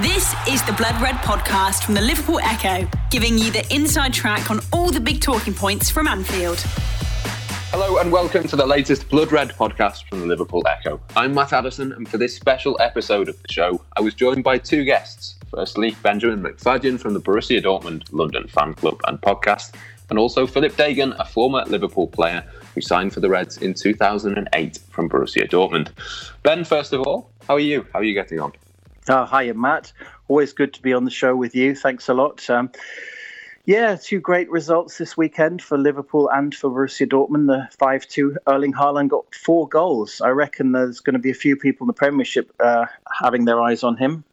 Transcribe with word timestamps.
This 0.00 0.34
is 0.48 0.60
the 0.64 0.72
Blood 0.72 1.00
Red 1.00 1.14
podcast 1.18 1.84
from 1.84 1.94
the 1.94 2.00
Liverpool 2.00 2.40
Echo, 2.42 2.88
giving 3.12 3.38
you 3.38 3.52
the 3.52 3.64
inside 3.72 4.12
track 4.12 4.50
on 4.50 4.58
all 4.72 4.90
the 4.90 4.98
big 4.98 5.20
talking 5.20 5.54
points 5.54 5.88
from 5.88 6.08
Anfield. 6.08 6.58
Hello 7.70 7.98
and 7.98 8.10
welcome 8.10 8.42
to 8.48 8.56
the 8.56 8.66
latest 8.66 9.08
Blood 9.08 9.30
Red 9.30 9.50
podcast 9.50 10.08
from 10.08 10.18
the 10.18 10.26
Liverpool 10.26 10.66
Echo. 10.66 11.00
I'm 11.14 11.32
Matt 11.32 11.52
Addison, 11.52 11.92
and 11.92 12.08
for 12.08 12.18
this 12.18 12.34
special 12.34 12.76
episode 12.80 13.28
of 13.28 13.40
the 13.40 13.52
show, 13.52 13.80
I 13.96 14.00
was 14.00 14.14
joined 14.14 14.42
by 14.42 14.58
two 14.58 14.82
guests. 14.82 15.36
Firstly, 15.52 15.94
Benjamin 16.02 16.42
McFadyen 16.42 16.98
from 16.98 17.14
the 17.14 17.20
Borussia 17.20 17.62
Dortmund 17.62 18.02
London 18.10 18.48
fan 18.48 18.74
club 18.74 19.00
and 19.06 19.20
podcast, 19.20 19.76
and 20.10 20.18
also 20.18 20.44
Philip 20.44 20.76
Degen, 20.76 21.12
a 21.20 21.24
former 21.24 21.62
Liverpool 21.66 22.08
player 22.08 22.44
who 22.74 22.80
signed 22.80 23.14
for 23.14 23.20
the 23.20 23.28
Reds 23.28 23.58
in 23.58 23.74
2008 23.74 24.76
from 24.90 25.08
Borussia 25.08 25.48
Dortmund. 25.48 25.90
Ben, 26.42 26.64
first 26.64 26.92
of 26.92 27.02
all, 27.02 27.30
how 27.46 27.54
are 27.54 27.60
you? 27.60 27.86
How 27.92 28.00
are 28.00 28.04
you 28.04 28.14
getting 28.14 28.40
on? 28.40 28.54
Oh, 29.08 29.26
hiya, 29.26 29.54
Matt. 29.54 29.92
Always 30.28 30.54
good 30.54 30.72
to 30.74 30.82
be 30.82 30.94
on 30.94 31.04
the 31.04 31.10
show 31.10 31.36
with 31.36 31.54
you. 31.54 31.74
Thanks 31.74 32.08
a 32.08 32.14
lot. 32.14 32.48
Um, 32.48 32.70
yeah, 33.66 33.96
two 33.96 34.18
great 34.18 34.50
results 34.50 34.96
this 34.96 35.16
weekend 35.16 35.62
for 35.62 35.76
Liverpool 35.76 36.30
and 36.30 36.54
for 36.54 36.70
Borussia 36.70 37.06
Dortmund. 37.06 37.46
The 37.46 37.68
5 37.76 38.06
2 38.06 38.38
Erling 38.46 38.72
Haaland 38.72 39.08
got 39.08 39.34
four 39.34 39.68
goals. 39.68 40.22
I 40.22 40.28
reckon 40.28 40.72
there's 40.72 41.00
going 41.00 41.14
to 41.14 41.18
be 41.18 41.30
a 41.30 41.34
few 41.34 41.56
people 41.56 41.84
in 41.84 41.88
the 41.88 41.94
Premiership 41.94 42.50
uh, 42.60 42.86
having 43.22 43.44
their 43.44 43.60
eyes 43.60 43.82
on 43.82 43.96
him. 43.96 44.24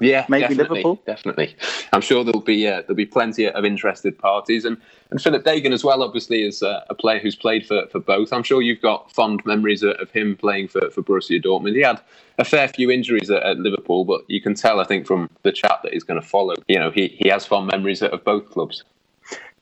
Yeah, 0.00 0.26
maybe 0.28 0.42
definitely, 0.42 0.82
Liverpool. 0.82 1.02
Definitely, 1.06 1.56
I'm 1.92 2.00
sure 2.00 2.22
there'll 2.22 2.40
be 2.40 2.68
uh, 2.68 2.82
there'll 2.82 2.94
be 2.94 3.06
plenty 3.06 3.48
of 3.48 3.64
interested 3.64 4.16
parties, 4.16 4.64
and 4.64 4.76
and 5.10 5.20
Philip 5.20 5.44
Degen 5.44 5.72
as 5.72 5.82
well. 5.82 6.04
Obviously, 6.04 6.44
is 6.44 6.62
uh, 6.62 6.84
a 6.88 6.94
player 6.94 7.18
who's 7.18 7.34
played 7.34 7.66
for, 7.66 7.86
for 7.88 7.98
both. 7.98 8.32
I'm 8.32 8.44
sure 8.44 8.62
you've 8.62 8.80
got 8.80 9.10
fond 9.12 9.42
memories 9.44 9.82
of 9.82 10.10
him 10.12 10.36
playing 10.36 10.68
for, 10.68 10.88
for 10.90 11.02
Borussia 11.02 11.42
Dortmund. 11.42 11.74
He 11.74 11.80
had 11.80 12.00
a 12.38 12.44
fair 12.44 12.68
few 12.68 12.92
injuries 12.92 13.28
at, 13.28 13.42
at 13.42 13.58
Liverpool, 13.58 14.04
but 14.04 14.22
you 14.28 14.40
can 14.40 14.54
tell, 14.54 14.78
I 14.78 14.84
think, 14.84 15.04
from 15.04 15.28
the 15.42 15.50
chat 15.50 15.80
that 15.82 15.92
he's 15.92 16.04
going 16.04 16.20
to 16.20 16.26
follow. 16.26 16.54
You 16.68 16.78
know, 16.78 16.92
he 16.92 17.08
he 17.08 17.28
has 17.30 17.44
fond 17.44 17.66
memories 17.66 18.00
of 18.00 18.22
both 18.22 18.50
clubs. 18.50 18.84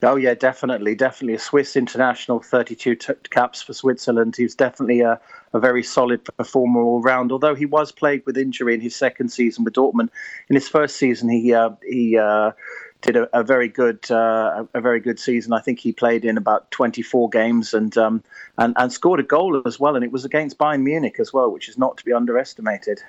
Oh 0.02 0.16
yeah, 0.16 0.34
definitely, 0.34 0.94
definitely 0.94 1.34
a 1.34 1.38
Swiss 1.38 1.74
international, 1.74 2.40
32 2.40 2.96
t- 2.96 3.14
caps 3.30 3.62
for 3.62 3.72
Switzerland. 3.72 4.36
He's 4.36 4.54
definitely 4.54 5.00
a, 5.00 5.18
a 5.54 5.58
very 5.58 5.82
solid 5.82 6.22
performer 6.36 6.82
all 6.82 7.00
round. 7.00 7.32
Although 7.32 7.54
he 7.54 7.64
was 7.64 7.92
plagued 7.92 8.26
with 8.26 8.36
injury 8.36 8.74
in 8.74 8.82
his 8.82 8.94
second 8.94 9.30
season 9.30 9.64
with 9.64 9.72
Dortmund, 9.72 10.10
in 10.50 10.54
his 10.54 10.68
first 10.68 10.96
season 10.96 11.30
he 11.30 11.54
uh, 11.54 11.70
he 11.82 12.18
uh, 12.18 12.52
did 13.00 13.16
a, 13.16 13.38
a, 13.38 13.42
very 13.42 13.68
good 13.68 14.10
uh, 14.10 14.66
a 14.74 14.80
very 14.82 15.00
good 15.00 15.18
season. 15.18 15.54
I 15.54 15.60
think 15.60 15.78
he 15.78 15.92
played 15.92 16.26
in 16.26 16.36
about 16.36 16.70
24 16.72 17.30
games 17.30 17.72
and 17.72 17.96
um, 17.96 18.22
and 18.58 18.74
and 18.76 18.92
scored 18.92 19.20
a 19.20 19.22
goal 19.22 19.62
as 19.64 19.80
well, 19.80 19.96
and 19.96 20.04
it 20.04 20.12
was 20.12 20.26
against 20.26 20.58
Bayern 20.58 20.82
Munich 20.82 21.16
as 21.18 21.32
well, 21.32 21.50
which 21.50 21.70
is 21.70 21.78
not 21.78 21.96
to 21.96 22.04
be 22.04 22.12
underestimated. 22.12 23.00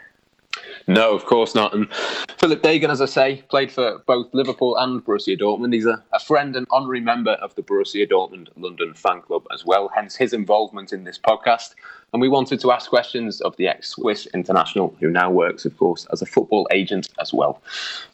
No, 0.88 1.14
of 1.14 1.26
course 1.26 1.53
not. 1.53 1.73
And 1.73 1.92
Philip 2.38 2.62
Degen, 2.62 2.90
as 2.90 3.02
I 3.02 3.06
say, 3.06 3.44
played 3.50 3.72
for 3.72 4.00
both 4.06 4.34
Liverpool 4.34 4.78
and 4.78 5.04
Borussia 5.04 5.38
Dortmund. 5.38 5.73
He's 5.73 5.86
a, 5.86 6.02
a, 6.14 6.20
friend 6.20 6.56
and 6.56 6.66
honorary 6.72 7.02
member 7.02 7.31
of 7.31 7.54
the 7.56 7.62
Borussia 7.62 8.09
Dortmund 8.09 8.48
London 8.56 8.94
fan 8.94 9.22
club 9.22 9.45
as 9.54 9.66
well, 9.66 9.89
hence 9.94 10.16
his 10.16 10.31
involvement 10.31 10.94
in 10.94 11.04
this 11.04 11.20
podcast. 11.20 11.76
And 12.13 12.22
we 12.22 12.30
wanted 12.30 12.61
to 12.61 12.72
ask 12.72 12.89
questions 12.89 13.41
of 13.41 13.55
the 13.58 13.67
ex 13.67 13.89
Swiss 13.89 14.27
international, 14.33 14.95
who 15.00 15.09
now 15.09 15.30
works, 15.30 15.66
of 15.66 15.77
course, 15.77 16.08
as 16.11 16.22
a 16.22 16.25
football 16.25 16.67
agent 16.72 17.09
as 17.19 17.33
well. 17.33 17.61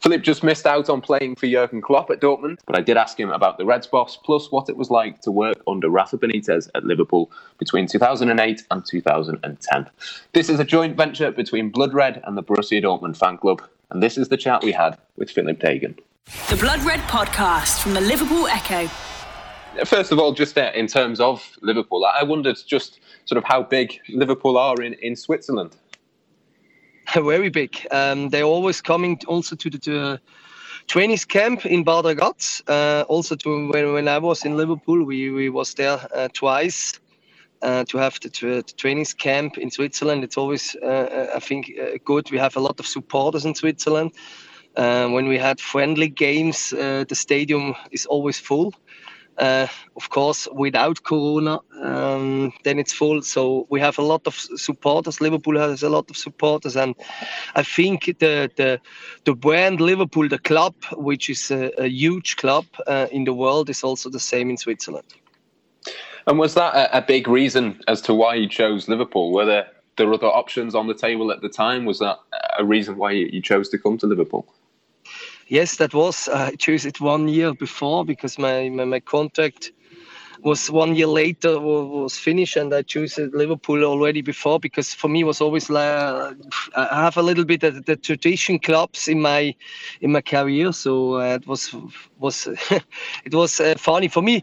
Philip 0.02 0.23
just 0.23 0.44
missed 0.44 0.66
out 0.66 0.89
on 0.89 1.00
playing 1.00 1.35
for 1.35 1.45
Jurgen 1.47 1.80
Klopp 1.80 2.09
at 2.09 2.19
Dortmund, 2.19 2.58
but 2.66 2.75
I 2.75 2.81
did 2.81 2.97
ask 2.97 3.19
him 3.19 3.30
about 3.30 3.58
the 3.58 3.66
Reds 3.66 3.85
boss, 3.85 4.17
plus 4.17 4.52
what 4.52 4.67
it 4.67 4.77
was 4.77 4.89
like 4.89 5.22
to 5.22 5.31
work 5.31 5.61
under 5.67 5.89
Rafa 5.89 6.17
Benitez 6.17 6.69
at 6.73 6.83
Liverpool 6.83 7.31
between 7.59 7.85
2008 7.85 8.63
and 8.72 8.85
2010. 8.85 9.89
This 10.33 10.50
is 10.50 10.59
a 10.59 10.66
joint 10.66 10.97
venture 10.97 11.31
between 11.31 11.69
Blood 11.69 11.94
Red 11.94 12.22
and 12.25 12.35
the 12.35 12.44
Borussia 12.44 12.81
Dortmund 12.83 13.16
fan 13.16 13.38
club, 13.38 13.61
and 13.91 14.02
this 14.02 14.17
is 14.17 14.30
the 14.30 14.38
chat 14.38 14.63
we 14.63 14.72
had 14.72 14.97
with 15.17 15.30
Philip 15.30 15.59
Degen. 15.59 15.95
The 16.50 16.57
Blood 16.57 16.81
Red 16.81 17.02
podcast 17.02 17.81
from 17.81 17.94
the 17.94 18.02
Liverpool 18.02 18.47
Echo. 18.47 18.89
First 19.85 20.11
of 20.11 20.19
all, 20.19 20.33
just 20.33 20.57
uh, 20.57 20.71
in 20.75 20.88
terms 20.88 21.19
of 21.19 21.57
Liverpool, 21.61 22.06
I 22.06 22.23
wondered 22.23 22.57
just 22.67 23.00
sort 23.25 23.38
of 23.38 23.44
how 23.44 23.63
big 23.63 24.00
Liverpool 24.07 24.57
are 24.57 24.81
in, 24.81 24.94
in 24.94 25.16
Switzerland. 25.16 25.75
Very 27.13 27.50
big. 27.50 27.75
Um, 27.91 28.29
they're 28.29 28.44
always 28.44 28.81
coming 28.81 29.19
also 29.28 29.56
to 29.56 29.69
the 29.69 29.78
to, 29.79 30.19
trainees 30.88 31.25
camp 31.25 31.66
in 31.66 31.83
Bad 31.83 32.06
Ragaz. 32.06 32.62
Uh, 32.67 33.03
also 33.07 33.35
to 33.35 33.69
when, 33.69 33.94
when 33.94 34.07
I 34.07 34.19
was 34.19 34.45
in 34.45 34.57
Liverpool, 34.57 35.03
we, 35.03 35.29
we 35.31 35.50
was 35.50 35.73
there 35.73 36.00
uh, 36.16 36.28
twice. 36.33 37.00
Uh, 37.62 37.85
to 37.85 37.97
have 37.97 38.19
the, 38.19 38.28
the, 38.28 38.73
trainees 38.75 39.13
camp 39.13 39.57
in 39.57 39.72
Switzerland, 39.72 40.22
it's 40.22 40.38
always, 40.38 40.75
uh, 40.83 40.85
uh, 40.85 41.28
I 41.33 41.39
think, 41.39 41.72
uh, 41.81 41.97
good. 42.03 42.29
We 42.29 42.38
have 42.38 42.57
a 42.57 42.59
lot 42.59 42.78
of 42.78 42.85
supporters 42.85 43.45
in 43.45 43.56
Switzerland. 43.56 44.12
when 44.75 45.28
we 45.29 45.38
had 45.38 45.62
friendly 45.62 46.09
games, 46.09 46.72
the 46.72 47.16
stadium 47.16 47.73
is 47.91 48.06
always 48.06 48.38
full. 48.38 48.73
Uh, 49.38 49.67
of 49.95 50.09
course, 50.09 50.47
without 50.53 51.03
Corona, 51.03 51.59
um, 51.81 52.53
then 52.63 52.79
it's 52.79 52.94
full. 52.94 53.21
So 53.21 53.66
we 53.69 53.79
have 53.79 53.97
a 53.97 54.03
lot 54.03 54.27
of 54.27 54.35
supporters. 54.35 55.21
Liverpool 55.21 55.57
has 55.59 55.83
a 55.83 55.89
lot 55.89 56.09
of 56.09 56.17
supporters, 56.17 56.75
and 56.75 56.95
I 57.55 57.63
think 57.63 58.05
the 58.19 58.49
the, 58.55 58.79
the 59.23 59.33
brand 59.33 59.81
Liverpool, 59.81 60.29
the 60.29 60.39
club, 60.39 60.75
which 60.94 61.29
is 61.29 61.51
a, 61.51 61.71
a 61.81 61.88
huge 61.88 62.35
club 62.35 62.66
uh, 62.85 63.07
in 63.11 63.23
the 63.23 63.33
world, 63.33 63.69
is 63.69 63.83
also 63.83 64.09
the 64.09 64.19
same 64.19 64.49
in 64.49 64.57
Switzerland. 64.57 65.07
And 66.27 66.39
was 66.39 66.53
that 66.53 66.75
a, 66.75 66.97
a 66.97 67.01
big 67.01 67.27
reason 67.27 67.81
as 67.88 68.01
to 68.01 68.13
why 68.13 68.35
you 68.35 68.47
chose 68.47 68.88
Liverpool? 68.88 69.31
Were 69.31 69.45
there, 69.45 69.67
there 69.97 70.13
other 70.13 70.27
options 70.27 70.75
on 70.75 70.88
the 70.88 70.94
table 70.94 71.31
at 71.31 71.41
the 71.41 71.50
time? 71.50 71.85
Was 71.85 72.00
that 72.00 72.19
a 72.57 72.63
reason 72.63 72.97
why 72.97 73.11
you 73.11 73.41
chose 73.41 73.69
to 73.69 73.77
come 73.77 73.97
to 73.97 74.07
Liverpool? 74.07 74.45
Yes, 75.48 75.78
that 75.78 75.94
was 75.94 76.28
uh, 76.28 76.50
I 76.52 76.56
chose 76.56 76.86
it 76.86 77.00
one 77.02 77.28
year 77.28 77.54
before 77.54 78.06
because 78.06 78.38
my, 78.40 78.70
my, 78.70 78.86
my 78.86 79.00
contract 79.00 79.72
was 80.42 80.70
one 80.70 80.96
year 80.96 81.08
later 81.08 81.59
was 81.59 82.18
finished 82.18 82.58
and 82.58 82.74
I 82.74 82.81
chose 82.81 83.18
Liverpool 83.18 83.84
already 83.84 84.22
before 84.22 84.59
because 84.59 84.94
for 84.94 85.08
me 85.08 85.24
was 85.24 85.42
always 85.42 85.70
like 85.70 86.36
I 86.76 87.04
have 87.04 87.18
a 87.18 87.22
little 87.24 87.46
bit 87.46 87.64
of 87.64 87.86
the 87.86 87.96
tradition 87.96 88.59
clubs 88.59 89.08
in 89.08 89.22
my 89.22 89.56
in 90.02 90.12
my 90.12 90.22
career. 90.22 90.72
So 90.74 91.16
uh, 91.16 91.36
it 91.36 91.48
was 91.48 91.74
was 92.20 92.48
it 93.25 93.34
was 93.34 93.60
uh, 93.60 93.75
funny 93.78 94.10
for 94.10 94.22
me. 94.22 94.42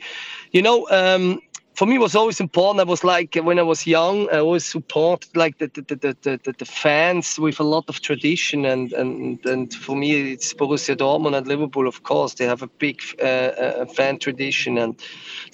You 0.53 0.62
know 0.62 0.88
um, 0.91 1.41
for 1.80 1.86
me 1.86 1.96
was 1.96 2.14
always 2.14 2.41
important. 2.41 2.86
I 2.86 2.91
was 2.91 3.04
like 3.04 3.36
when 3.36 3.58
I 3.58 3.62
was 3.62 3.86
young, 3.86 4.28
I 4.30 4.41
always 4.41 4.66
supported 4.66 5.34
like 5.34 5.56
the 5.56 5.68
the, 5.68 5.96
the, 6.22 6.41
the, 6.44 6.52
the 6.58 6.64
fans 6.66 7.38
with 7.38 7.58
a 7.58 7.62
lot 7.62 7.88
of 7.88 8.02
tradition 8.02 8.66
and 8.66 8.92
and 8.92 9.46
and 9.46 9.72
for 9.72 9.96
me 9.96 10.32
it's 10.32 10.52
Borussia 10.52 10.94
Dortmund 10.94 11.38
and 11.38 11.46
Liverpool. 11.46 11.88
Of 11.88 12.02
course, 12.02 12.34
they 12.34 12.44
have 12.44 12.60
a 12.62 12.66
big 12.66 13.00
uh, 13.19 13.24
uh, 13.24 13.86
fan 13.86 14.19
tradition, 14.19 14.76
and 14.76 14.94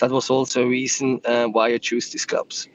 that 0.01 0.11
was 0.11 0.29
also 0.29 0.65
a 0.65 0.67
reason 0.67 1.21
uh, 1.25 1.47
why 1.47 1.67
I 1.75 1.79
chose 1.79 2.11
these 2.11 2.27
clubs. 2.27 2.69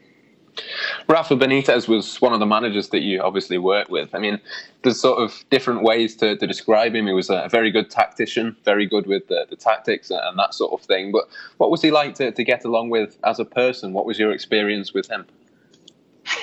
Rafa 1.08 1.36
Benitez 1.36 1.88
was 1.88 2.20
one 2.22 2.34
of 2.34 2.40
the 2.40 2.46
managers 2.46 2.90
that 2.90 3.02
you 3.02 3.22
obviously 3.22 3.58
worked 3.58 3.90
with. 3.90 4.14
I 4.14 4.20
mean, 4.20 4.40
there's 4.84 5.00
sort 5.00 5.20
of 5.20 5.44
different 5.50 5.84
ways 5.84 6.16
to, 6.18 6.36
to 6.36 6.48
describe 6.48 6.96
him. 6.96 7.08
He 7.08 7.14
was 7.14 7.30
a 7.30 7.48
very 7.50 7.72
good 7.72 7.90
tactician, 7.90 8.56
very 8.64 8.86
good 8.86 9.08
with 9.08 9.28
the, 9.28 9.46
the 9.50 9.56
tactics 9.56 10.12
and 10.12 10.38
that 10.38 10.54
sort 10.54 10.74
of 10.74 10.86
thing. 10.86 11.12
But 11.12 11.28
what 11.58 11.72
was 11.72 11.82
he 11.82 11.92
like 11.92 12.16
to, 12.16 12.32
to 12.32 12.44
get 12.44 12.66
along 12.66 12.90
with 12.90 13.18
as 13.24 13.40
a 13.40 13.46
person? 13.46 13.94
What 13.94 14.06
was 14.06 14.20
your 14.20 14.32
experience 14.32 14.94
with 14.94 15.10
him? 15.10 15.26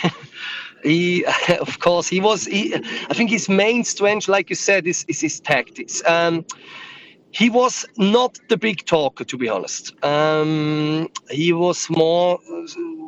he 0.83 1.25
of 1.61 1.79
course 1.81 2.09
he 2.09 2.21
was 2.21 2.45
he, 2.45 2.75
i 2.75 3.15
think 3.15 3.31
his 3.31 3.49
main 3.49 3.85
strength 3.85 4.29
like 4.29 4.51
you 4.51 4.57
said 4.57 4.87
is, 4.87 5.05
is 5.09 5.21
his 5.21 5.41
tactics 5.41 6.03
um, 6.07 6.45
he 7.31 7.51
was 7.51 7.87
not 7.97 8.39
the 8.49 8.57
big 8.57 8.85
talker 8.87 9.25
to 9.25 9.37
be 9.37 9.49
honest. 9.49 9.93
Um, 10.05 11.09
he 11.31 11.53
was 11.53 11.91
more 11.91 12.39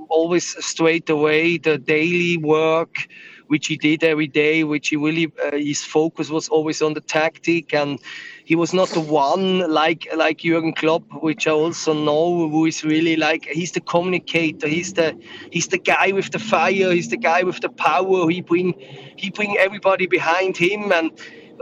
always 0.09 0.65
straight 0.65 1.09
away 1.09 1.59
the 1.59 1.79
daily 1.79 2.37
work 2.37 3.09
which 3.47 3.67
he 3.67 3.77
did 3.77 4.05
every 4.05 4.29
day 4.29 4.63
which 4.63 4.89
he 4.89 4.97
really 4.97 5.33
uh, 5.45 5.57
his 5.57 5.83
focus 5.83 6.31
was 6.31 6.49
always 6.49 6.83
on 6.83 6.95
the 6.95 7.01
tactic. 7.01 7.75
And 7.75 7.99
he 8.45 8.55
was 8.55 8.73
not 8.73 8.89
the 8.91 9.01
one 9.01 9.71
like 9.71 10.07
like 10.15 10.39
Jurgen 10.39 10.73
Klopp 10.73 11.03
which 11.23 11.47
I 11.49 11.53
also 11.53 11.93
know 11.93 12.49
who 12.49 12.67
is 12.67 12.85
really 12.85 13.17
like 13.17 13.47
he's 13.47 13.73
the 13.73 13.81
communicator. 13.81 14.69
He's 14.69 14.93
the 14.93 15.19
he's 15.51 15.69
the 15.69 15.79
guy 15.79 16.13
with 16.13 16.31
the 16.31 16.39
fire. 16.39 16.93
He's 16.93 17.09
the 17.09 17.17
guy 17.17 17.43
with 17.43 17.61
the 17.61 17.71
power. 17.71 18.29
He 18.31 18.41
bring 18.41 18.75
he 19.17 19.31
bring 19.31 19.57
everybody 19.59 20.07
behind 20.07 20.57
him. 20.57 20.93
And 20.93 21.11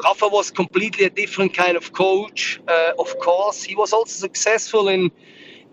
Rafa 0.04 0.28
was 0.28 0.50
completely 0.50 1.04
a 1.06 1.10
different 1.10 1.54
kind 1.54 1.76
of 1.76 1.92
coach 1.92 2.60
uh, 2.68 2.92
of 2.98 3.18
course. 3.20 3.62
He 3.64 3.74
was 3.76 3.92
also 3.92 4.12
successful 4.28 4.88
in 4.88 5.10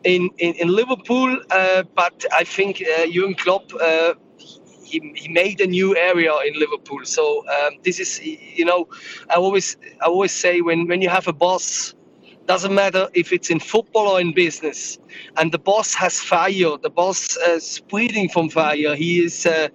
in, 0.03 0.29
in, 0.39 0.53
in 0.55 0.69
Liverpool, 0.69 1.41
uh, 1.51 1.83
but 1.95 2.25
I 2.33 2.43
think 2.43 2.81
uh, 2.81 3.07
Jurgen 3.07 3.35
Klopp 3.35 3.73
uh, 3.81 4.13
he, 4.83 5.13
he 5.15 5.29
made 5.29 5.61
a 5.61 5.67
new 5.67 5.95
area 5.97 6.33
in 6.47 6.59
Liverpool. 6.59 7.01
So 7.05 7.45
um, 7.49 7.73
this 7.83 7.99
is 7.99 8.21
you 8.23 8.65
know 8.65 8.87
I 9.29 9.35
always 9.35 9.77
I 10.01 10.05
always 10.07 10.31
say 10.31 10.61
when 10.61 10.87
when 10.87 11.01
you 11.01 11.09
have 11.09 11.27
a 11.27 11.33
boss 11.33 11.95
doesn't 12.47 12.75
matter 12.75 13.09
if 13.13 13.33
it's 13.33 13.49
in 13.51 13.59
football 13.59 14.07
or 14.07 14.21
in 14.21 14.33
business. 14.33 14.99
And 15.37 15.51
the 15.51 15.59
boss 15.59 15.93
has 15.95 16.19
fire. 16.19 16.77
The 16.81 16.89
boss 16.89 17.37
uh, 17.37 17.53
is 17.53 17.81
breathing 17.89 18.29
from 18.29 18.49
fire. 18.49 18.95
He 18.95 19.23
is 19.25 19.45
uh, 19.45 19.69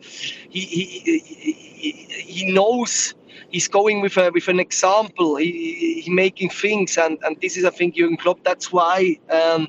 he, 0.50 0.60
he, 0.60 1.20
he, 1.20 1.92
he 1.92 2.52
knows 2.52 3.14
he's 3.50 3.68
going 3.68 4.00
with 4.00 4.16
a, 4.16 4.30
with 4.30 4.48
an 4.48 4.60
example. 4.60 5.36
He, 5.36 6.02
he 6.02 6.10
making 6.10 6.50
things, 6.50 6.96
and, 6.98 7.18
and 7.22 7.36
this 7.40 7.56
is 7.56 7.64
I 7.64 7.70
think 7.70 7.94
Jurgen 7.96 8.16
Klopp. 8.16 8.42
That's 8.44 8.72
why 8.72 9.18
um, 9.30 9.68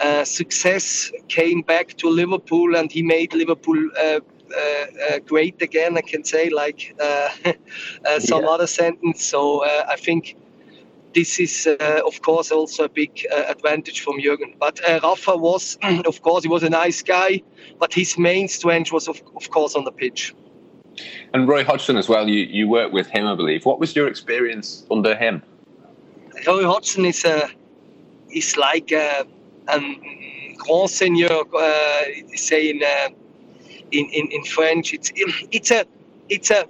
uh, 0.00 0.24
success 0.24 1.10
came 1.28 1.62
back 1.62 1.96
to 1.98 2.08
Liverpool, 2.08 2.76
and 2.76 2.90
he 2.90 3.02
made 3.02 3.34
Liverpool. 3.34 3.90
Uh, 3.98 4.20
uh, 4.54 4.86
uh 5.10 5.18
great 5.20 5.62
again, 5.62 5.96
I 5.96 6.02
can 6.02 6.24
say, 6.24 6.50
like 6.50 6.94
uh, 7.00 7.30
some 8.18 8.42
yeah. 8.42 8.50
other 8.50 8.66
sentence. 8.66 9.24
So 9.24 9.64
I 9.64 9.96
think 9.96 10.36
this 11.14 11.38
is, 11.38 11.66
uh, 11.66 12.00
of 12.06 12.22
course, 12.22 12.50
also 12.50 12.84
a 12.84 12.88
big 12.88 13.26
uh, 13.32 13.44
advantage 13.48 14.00
from 14.00 14.18
Jürgen. 14.20 14.58
But 14.58 14.80
uh, 14.88 15.00
Rafa 15.02 15.36
was, 15.36 15.78
of 16.06 16.22
course, 16.22 16.44
he 16.44 16.48
was 16.48 16.62
a 16.62 16.70
nice 16.70 17.02
guy, 17.02 17.42
but 17.78 17.92
his 17.94 18.18
main 18.18 18.48
strength 18.48 18.92
was, 18.92 19.08
of, 19.08 19.22
of 19.36 19.50
course, 19.50 19.74
on 19.74 19.84
the 19.84 19.92
pitch. 19.92 20.34
And 21.32 21.48
Roy 21.48 21.64
Hodgson 21.64 21.96
as 21.96 22.08
well. 22.08 22.28
You 22.28 22.44
you 22.44 22.68
worked 22.68 22.92
with 22.92 23.08
him, 23.08 23.26
I 23.26 23.34
believe. 23.34 23.64
What 23.64 23.80
was 23.80 23.96
your 23.96 24.08
experience 24.08 24.84
under 24.90 25.14
him? 25.14 25.42
Roy 26.46 26.64
Hodgson 26.64 27.04
is 27.04 27.24
a 27.24 27.50
is 28.30 28.56
like 28.56 28.92
a, 28.92 29.26
a 29.68 29.80
grand 30.58 30.90
seigneur, 30.90 31.42
uh, 31.54 32.02
say 32.34 32.70
in, 32.70 32.82
uh, 32.82 33.08
in 33.90 34.06
in 34.06 34.30
in 34.30 34.44
French. 34.44 34.92
It's 34.92 35.12
it's 35.16 35.70
a 35.70 35.84
it's 36.28 36.50
a 36.50 36.66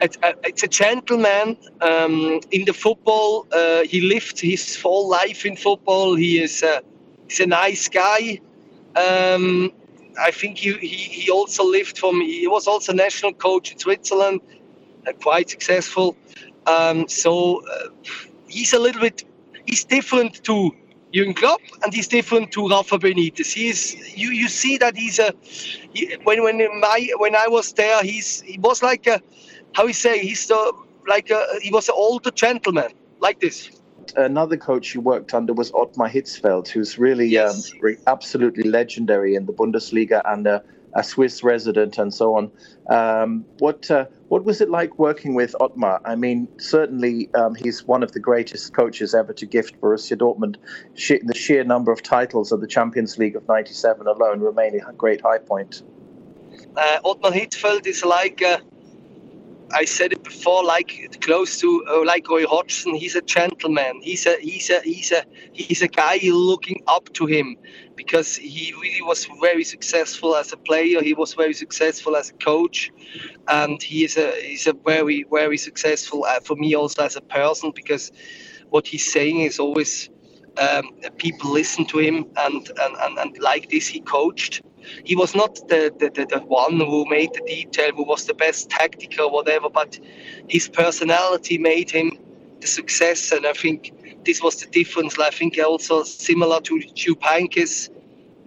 it's 0.00 0.18
a, 0.22 0.34
it's 0.42 0.62
a 0.62 0.68
gentleman 0.68 1.56
um, 1.80 2.40
in 2.50 2.64
the 2.64 2.72
football. 2.72 3.46
Uh, 3.52 3.82
he 3.84 4.00
lived 4.00 4.40
his 4.40 4.80
whole 4.80 5.08
life 5.08 5.46
in 5.46 5.56
football. 5.56 6.14
He 6.14 6.42
is 6.42 6.62
a, 6.62 6.82
he's 7.28 7.40
a 7.40 7.46
nice 7.46 7.88
guy. 7.88 8.40
Um, 8.96 9.72
I 10.18 10.30
think 10.30 10.58
he, 10.58 10.72
he, 10.74 10.86
he, 10.86 11.30
also 11.30 11.64
lived 11.64 11.98
from. 11.98 12.20
He 12.20 12.46
was 12.46 12.66
also 12.66 12.92
national 12.92 13.32
coach 13.32 13.72
in 13.72 13.78
Switzerland, 13.78 14.40
uh, 15.06 15.12
quite 15.12 15.50
successful. 15.50 16.16
Um, 16.66 17.08
so 17.08 17.62
uh, 17.66 17.88
he's 18.48 18.72
a 18.72 18.78
little 18.78 19.00
bit. 19.00 19.24
He's 19.66 19.84
different 19.84 20.44
to 20.44 20.74
Jürgen 21.12 21.36
Klopp, 21.36 21.60
and 21.82 21.92
he's 21.92 22.08
different 22.08 22.52
to 22.52 22.68
Rafa 22.68 22.98
Benitez. 22.98 23.52
He's 23.52 24.16
you 24.16 24.30
you 24.30 24.48
see 24.48 24.78
that 24.78 24.96
he's 24.96 25.18
a. 25.18 25.32
He, 25.92 26.16
when 26.24 26.42
when 26.42 26.58
my 26.80 27.08
when 27.18 27.34
I 27.34 27.48
was 27.48 27.72
there, 27.72 28.02
he's 28.02 28.40
he 28.42 28.58
was 28.58 28.82
like 28.82 29.06
a 29.06 29.20
how 29.74 29.86
you 29.86 29.92
say 29.92 30.18
he's 30.18 30.46
the 30.46 30.72
like 31.06 31.30
a, 31.30 31.44
he 31.60 31.70
was 31.70 31.88
an 31.88 31.94
older 31.96 32.30
gentleman 32.30 32.92
like 33.20 33.40
this. 33.40 33.70
Another 34.16 34.56
coach 34.56 34.94
you 34.94 35.00
worked 35.00 35.34
under 35.34 35.52
was 35.52 35.70
Ottmar 35.72 36.10
Hitzfeld, 36.10 36.68
who's 36.68 36.98
really 36.98 37.26
yes. 37.26 37.72
um, 37.82 37.96
absolutely 38.06 38.64
legendary 38.64 39.34
in 39.34 39.46
the 39.46 39.52
Bundesliga 39.52 40.22
and 40.24 40.46
a, 40.46 40.62
a 40.94 41.02
Swiss 41.02 41.42
resident 41.42 41.98
and 41.98 42.12
so 42.12 42.36
on. 42.36 42.50
Um, 42.88 43.44
what 43.58 43.90
uh, 43.90 44.06
what 44.28 44.44
was 44.44 44.60
it 44.60 44.70
like 44.70 44.98
working 44.98 45.34
with 45.34 45.54
Ottmar? 45.60 46.00
I 46.04 46.14
mean, 46.14 46.48
certainly 46.58 47.30
um, 47.34 47.54
he's 47.54 47.84
one 47.84 48.02
of 48.02 48.12
the 48.12 48.20
greatest 48.20 48.74
coaches 48.74 49.14
ever 49.14 49.32
to 49.32 49.46
gift 49.46 49.80
Borussia 49.80 50.16
Dortmund. 50.16 50.56
the 51.26 51.34
sheer 51.34 51.64
number 51.64 51.92
of 51.92 52.02
titles 52.02 52.52
of 52.52 52.60
the 52.60 52.66
Champions 52.66 53.18
League 53.18 53.36
of 53.36 53.46
'97 53.48 54.06
alone 54.06 54.40
remain 54.40 54.80
a 54.86 54.92
great 54.92 55.20
high 55.20 55.38
point. 55.38 55.82
Uh, 56.76 56.98
Ottmar 57.04 57.32
Hitzfeld 57.32 57.86
is 57.86 58.04
like. 58.04 58.42
Uh, 58.42 58.58
I 59.72 59.84
said 59.84 60.12
it 60.12 60.22
before, 60.22 60.64
like 60.64 61.18
close 61.20 61.58
to 61.60 61.84
uh, 61.88 62.04
like 62.04 62.28
Roy 62.28 62.46
Hodgson. 62.46 62.94
He's 62.94 63.16
a 63.16 63.22
gentleman. 63.22 64.00
He's 64.02 64.26
a 64.26 64.36
he's 64.40 64.70
a 64.70 64.80
he's 64.80 65.12
a 65.12 65.24
he's 65.52 65.82
a 65.82 65.88
guy 65.88 66.18
looking 66.22 66.82
up 66.86 67.12
to 67.14 67.26
him 67.26 67.56
because 67.96 68.36
he 68.36 68.74
really 68.80 69.02
was 69.02 69.26
very 69.40 69.64
successful 69.64 70.36
as 70.36 70.52
a 70.52 70.56
player. 70.56 71.02
He 71.02 71.14
was 71.14 71.34
very 71.34 71.54
successful 71.54 72.16
as 72.16 72.30
a 72.30 72.34
coach, 72.34 72.92
and 73.48 73.82
he 73.82 74.04
is 74.04 74.16
a 74.16 74.32
he's 74.42 74.66
a 74.66 74.72
very 74.72 75.24
very 75.30 75.58
successful 75.58 76.24
uh, 76.24 76.40
for 76.40 76.56
me 76.56 76.74
also 76.74 77.02
as 77.04 77.16
a 77.16 77.22
person 77.22 77.72
because 77.74 78.12
what 78.70 78.86
he's 78.86 79.10
saying 79.10 79.40
is 79.40 79.58
always 79.58 80.10
um, 80.58 80.90
people 81.16 81.50
listen 81.50 81.84
to 81.86 81.98
him 81.98 82.26
and, 82.36 82.70
and, 82.80 82.96
and, 83.00 83.18
and 83.18 83.38
like 83.38 83.70
this 83.70 83.86
he 83.86 84.00
coached 84.00 84.62
he 85.04 85.16
was 85.16 85.34
not 85.34 85.54
the, 85.68 85.92
the, 85.98 86.10
the, 86.10 86.26
the, 86.26 86.40
one 86.40 86.78
who 86.78 87.06
made 87.08 87.32
the 87.34 87.42
detail, 87.46 87.92
who 87.92 88.04
was 88.04 88.26
the 88.26 88.34
best 88.34 88.70
tactic 88.70 89.18
or 89.18 89.30
whatever, 89.30 89.68
but 89.68 89.98
his 90.48 90.68
personality 90.68 91.58
made 91.58 91.90
him 91.90 92.18
the 92.60 92.66
success. 92.66 93.32
And 93.32 93.46
I 93.46 93.52
think 93.52 93.92
this 94.24 94.42
was 94.42 94.56
the 94.56 94.66
difference. 94.66 95.18
I 95.18 95.30
think 95.30 95.58
also 95.58 96.02
similar 96.02 96.60
to 96.62 96.78
Heynckes, 97.22 97.90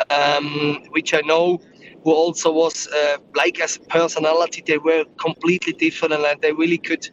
um, 0.10 0.84
which 0.92 1.14
I 1.14 1.22
know, 1.22 1.60
who 2.04 2.12
also 2.14 2.52
was 2.52 2.88
uh, 2.88 3.18
like 3.36 3.60
as 3.60 3.78
a 3.78 3.80
personality, 3.82 4.64
they 4.66 4.78
were 4.78 5.06
completely 5.18 5.74
different 5.74 6.14
and 6.14 6.42
they 6.42 6.54
really 6.54 6.78
could 6.78 7.10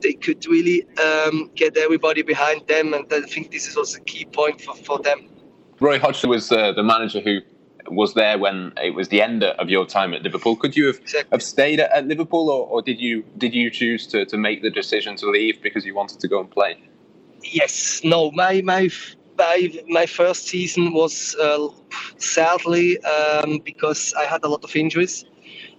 they 0.00 0.12
could 0.12 0.46
really 0.46 0.86
um, 0.98 1.50
get 1.54 1.76
everybody 1.76 2.22
behind 2.22 2.66
them. 2.68 2.94
And 2.94 3.04
I 3.12 3.22
think 3.22 3.50
this 3.50 3.66
is 3.66 3.76
also 3.76 3.98
a 3.98 4.04
key 4.04 4.24
point 4.26 4.60
for, 4.60 4.74
for 4.76 4.98
them. 4.98 5.28
Roy 5.80 5.98
Hodgson 5.98 6.30
was 6.30 6.50
uh, 6.52 6.72
the 6.72 6.82
manager 6.82 7.20
who 7.20 7.40
was 7.92 8.14
there 8.14 8.38
when 8.38 8.72
it 8.76 8.94
was 8.94 9.08
the 9.08 9.22
end 9.22 9.44
of 9.44 9.68
your 9.68 9.86
time 9.86 10.14
at 10.14 10.22
Liverpool. 10.22 10.56
Could 10.56 10.76
you 10.76 10.86
have, 10.86 10.98
exactly. 10.98 11.28
have 11.32 11.42
stayed 11.42 11.80
at, 11.80 11.90
at 11.92 12.06
Liverpool, 12.06 12.50
or, 12.50 12.66
or, 12.66 12.82
did 12.82 13.00
you 13.00 13.24
did 13.36 13.54
you 13.54 13.70
choose 13.70 14.06
to, 14.08 14.24
to 14.26 14.36
make 14.36 14.62
the 14.62 14.70
decision 14.70 15.16
to 15.16 15.30
leave 15.30 15.60
because 15.62 15.84
you 15.84 15.94
wanted 15.94 16.20
to 16.20 16.28
go 16.28 16.40
and 16.40 16.50
play? 16.50 16.78
Yes, 17.42 18.00
no. 18.04 18.30
My 18.32 18.60
my 18.62 18.88
my, 19.38 19.72
my 19.88 20.06
first 20.06 20.48
season 20.48 20.92
was 20.92 21.36
uh, 21.36 21.68
sadly 22.16 23.00
um, 23.04 23.60
because 23.64 24.14
I 24.18 24.24
had 24.24 24.42
a 24.44 24.48
lot 24.48 24.64
of 24.64 24.74
injuries. 24.74 25.24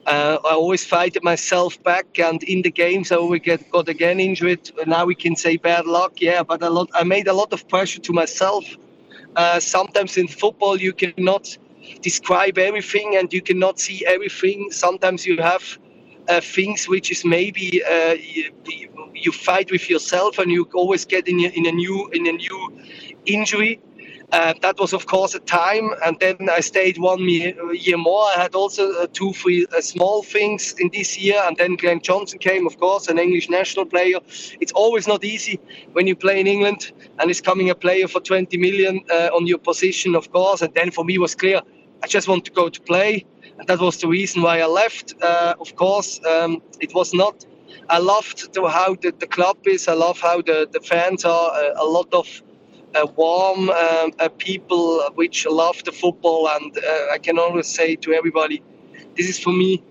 Uh, 0.06 0.38
I 0.46 0.54
always 0.54 0.86
fight 0.86 1.18
myself 1.24 1.82
back, 1.84 2.18
and 2.18 2.42
in 2.44 2.62
the 2.62 2.72
games 2.72 3.12
I 3.12 3.18
always 3.18 3.42
get 3.42 3.70
got 3.70 3.90
again 3.90 4.20
injured. 4.20 4.72
Now 4.88 5.06
we 5.06 5.16
can 5.16 5.36
say 5.36 5.58
bad 5.58 5.86
luck, 5.86 6.22
yeah, 6.22 6.42
but 6.42 6.64
a 6.64 6.70
lot. 6.70 6.90
I 6.94 7.04
made 7.04 7.28
a 7.28 7.34
lot 7.34 7.54
of 7.54 7.68
pressure 7.68 8.00
to 8.00 8.14
myself. 8.14 8.66
Uh, 9.36 9.60
sometimes 9.60 10.18
in 10.18 10.28
football 10.28 10.78
you 10.78 10.94
cannot 10.94 11.56
describe 12.02 12.58
everything 12.58 13.16
and 13.18 13.32
you 13.34 13.42
cannot 13.42 13.80
see 13.80 14.06
everything. 14.06 14.72
Sometimes 14.72 15.26
you 15.26 15.38
have 15.38 15.78
uh, 16.30 16.40
things 16.42 16.88
which 16.88 17.12
is 17.12 17.26
maybe 17.26 17.84
uh, 17.84 18.14
you, 18.14 18.52
you, 19.14 19.32
fight 19.32 19.72
with 19.72 19.90
yourself 19.90 20.38
and 20.38 20.52
you 20.52 20.70
always 20.74 21.06
get 21.06 21.28
in 21.28 21.40
in 21.40 21.66
a 21.66 21.72
new 21.72 22.08
in 22.14 22.28
a 22.28 22.32
new 22.32 22.80
injury. 23.26 23.82
Uh, 24.32 24.54
that 24.62 24.78
was 24.78 24.94
of 24.94 25.08
course 25.08 25.34
a 25.34 25.40
time, 25.40 25.90
and 26.06 26.16
then 26.20 26.38
I 26.52 26.60
stayed 26.60 27.00
one 27.00 27.28
year, 27.28 27.56
year 27.74 27.98
more. 27.98 28.26
I 28.26 28.40
had 28.40 28.54
also 28.54 28.92
uh, 29.02 29.08
two, 29.12 29.34
three 29.34 29.66
uh, 29.76 29.82
small 29.82 30.22
things 30.22 30.76
in 30.78 30.92
this 30.94 31.18
year, 31.18 31.42
and 31.48 31.58
then 31.58 31.76
Glenn 31.76 32.00
Johnson 32.00 32.38
came, 32.38 32.68
of 32.68 32.80
course, 32.80 33.08
an 33.08 33.18
English 33.18 33.50
national 33.50 33.88
player. 33.88 34.20
It's 34.62 34.72
always 34.74 35.08
not 35.08 35.24
easy 35.24 35.60
when 35.94 36.06
you 36.06 36.16
play 36.16 36.40
in 36.40 36.46
England, 36.46 36.92
and 37.18 37.32
it's 37.32 37.42
coming 37.42 37.72
a 37.72 37.76
player 37.76 38.08
for 38.08 38.20
20 38.22 38.56
million 38.58 39.02
uh, 39.10 39.30
on 39.34 39.48
your 39.48 39.58
position, 39.58 40.14
of 40.14 40.32
course. 40.32 40.62
And 40.62 40.72
then 40.76 40.92
for 40.92 41.04
me 41.04 41.18
was 41.18 41.34
clear 41.34 41.62
I 42.04 42.08
just 42.08 42.28
want 42.28 42.46
to 42.46 42.52
go 42.52 42.70
to 42.70 42.82
play. 42.82 43.26
And 43.58 43.68
that 43.68 43.80
was 43.80 43.98
the 43.98 44.08
reason 44.08 44.42
why 44.42 44.62
I 44.62 44.66
left. 44.68 45.16
Uh, 45.22 45.56
of 45.60 45.76
course, 45.76 46.20
um, 46.26 46.62
it 46.80 46.94
was 46.94 47.14
not. 47.14 47.46
I 47.90 48.00
loved 48.00 48.54
the, 48.54 48.68
how 48.70 48.96
the, 48.96 49.14
the 49.20 49.28
club 49.28 49.58
is. 49.68 49.88
I 49.88 49.94
love 49.94 50.20
how 50.20 50.42
the, 50.42 50.68
the 50.72 50.80
fans 50.80 51.26
are. 51.26 51.52
Uh, 51.52 51.74
a 51.78 51.86
lot 51.86 52.14
of 52.14 52.28
uh, 52.96 53.08
warm 53.16 53.70
um, 53.70 54.12
uh, 54.20 54.30
people 54.38 55.04
which 55.16 55.46
love 55.46 55.84
the 55.84 55.92
football. 55.92 56.50
And 56.50 56.78
uh, 56.78 57.08
I 57.12 57.18
can 57.18 57.38
always 57.38 57.68
say 57.68 57.96
to 57.98 58.14
everybody, 58.14 58.64
this 59.18 59.30
is 59.30 59.40
for 59.40 59.52
me 59.54 59.84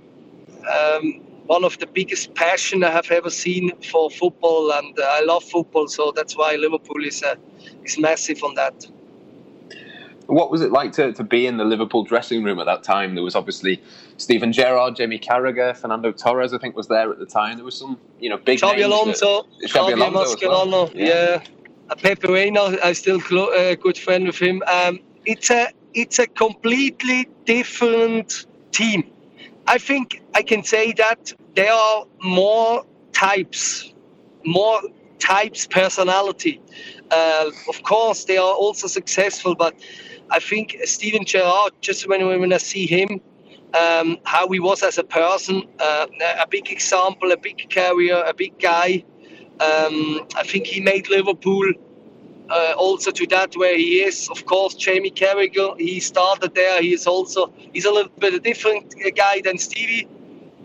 um, 0.73 1.23
one 1.47 1.65
of 1.65 1.79
the 1.79 1.87
biggest 1.87 2.35
passion 2.35 2.85
I 2.85 2.91
have 2.91 3.11
ever 3.11 3.31
seen 3.31 3.71
for 3.83 4.11
football. 4.11 4.73
And 4.73 4.99
uh, 4.99 5.05
I 5.05 5.23
love 5.25 5.45
football, 5.45 5.89
so 5.89 6.13
that's 6.15 6.37
why 6.37 6.57
Liverpool 6.57 7.05
is 7.05 7.23
is 7.85 7.99
massive 7.99 8.43
on 8.45 8.55
that. 8.55 8.87
What 10.29 10.51
was 10.51 10.61
it 10.61 10.71
like 10.71 10.93
to, 10.93 11.13
to 11.15 11.25
be 11.25 11.47
in 11.47 11.57
the 11.57 11.65
Liverpool 11.65 12.05
dressing 12.05 12.45
room 12.45 12.59
at 12.59 12.67
that 12.67 12.83
time? 12.83 13.15
There 13.15 13.25
was 13.25 13.35
obviously 13.35 13.83
Steven 14.19 14.53
Gerrard, 14.53 14.95
Jamie 14.97 15.19
Carragher, 15.19 15.75
Fernando 15.75 16.13
Torres, 16.13 16.53
I 16.53 16.59
think, 16.59 16.77
was 16.77 16.87
there 16.87 17.11
at 17.11 17.19
the 17.19 17.25
time. 17.25 17.57
There 17.57 17.65
was 17.65 17.79
some, 17.79 17.99
you 18.21 18.29
know, 18.29 18.37
big 18.37 18.61
Xabi 18.61 18.85
Alonso, 18.85 19.47
Xabi 19.65 19.95
Alonso, 19.95 20.49
well. 20.49 20.91
yeah. 20.95 21.07
yeah. 21.07 21.43
Pepe 21.97 22.31
Reina, 22.31 22.77
I'm 22.85 22.93
still 22.93 23.21
a 23.33 23.73
uh, 23.73 23.75
good 23.77 23.97
friend 23.97 24.27
with 24.27 24.39
him. 24.39 24.63
Um, 24.67 25.01
it's 25.25 25.51
a 25.51 25.69
it's 25.95 26.19
a 26.19 26.27
completely 26.27 27.29
different 27.47 28.45
team. 28.73 29.11
I 29.67 29.79
think 29.79 30.23
I 30.35 30.43
can 30.43 30.63
say 30.63 30.93
that 30.93 31.33
there 31.55 31.73
are 31.73 32.05
more 32.23 32.85
types, 33.13 33.93
more 34.45 34.81
types 35.19 35.67
personality. 35.67 36.61
Uh, 37.11 37.51
of 37.69 37.83
course, 37.83 38.25
they 38.25 38.37
are 38.37 38.55
also 38.55 38.87
successful, 38.87 39.55
but 39.55 39.75
I 40.31 40.41
think 40.41 40.77
Steven 40.85 41.25
Gerrard, 41.25 41.73
just 41.81 42.09
when, 42.09 42.27
when 42.27 42.53
I 42.53 42.59
see 42.59 42.87
him, 42.87 43.21
um, 43.75 44.19
how 44.25 44.49
he 44.49 44.61
was 44.61 44.83
as 44.83 44.99
a 44.99 45.05
person, 45.05 45.65
uh, 45.79 46.07
a 46.41 46.47
big 46.49 46.71
example, 46.71 47.33
a 47.33 47.37
big 47.37 47.69
carrier, 47.69 48.23
a 48.27 48.35
big 48.35 48.59
guy. 48.59 49.05
Um, 49.61 50.27
I 50.37 50.43
think 50.45 50.67
he 50.67 50.81
made 50.81 51.09
Liverpool 51.09 51.73
uh, 52.51 52.75
also 52.77 53.11
to 53.11 53.27
that 53.29 53.55
where 53.57 53.77
he 53.77 54.01
is. 54.03 54.29
Of 54.31 54.47
course, 54.47 54.75
Jamie 54.75 55.11
Carragher, 55.11 55.79
he 55.79 56.01
started 56.01 56.55
there. 56.55 56.81
He 56.81 56.93
is 56.95 57.07
also 57.07 57.53
he's 57.73 57.85
a 57.85 57.91
little 57.91 58.13
bit 58.19 58.35
a 58.35 58.41
different 58.41 58.95
guy 59.17 59.41
than 59.43 59.59
Stevie. 59.59 60.09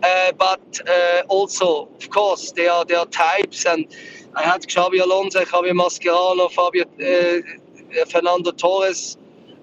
Uh, 0.02 0.32
but 0.32 0.80
uh, 0.88 1.22
also, 1.28 1.88
of 1.96 2.10
course, 2.10 2.52
there 2.52 2.70
are 2.70 2.84
there 2.84 2.98
are 2.98 3.06
types, 3.06 3.64
and 3.66 3.86
I 4.34 4.42
had 4.42 4.62
Xabi 4.62 5.00
Alonso, 5.00 5.44
Javier 5.44 5.72
Mascherano, 5.72 6.50
Fabio, 6.50 6.84
uh, 6.84 8.04
Fernando 8.06 8.52
Torres. 8.52 9.16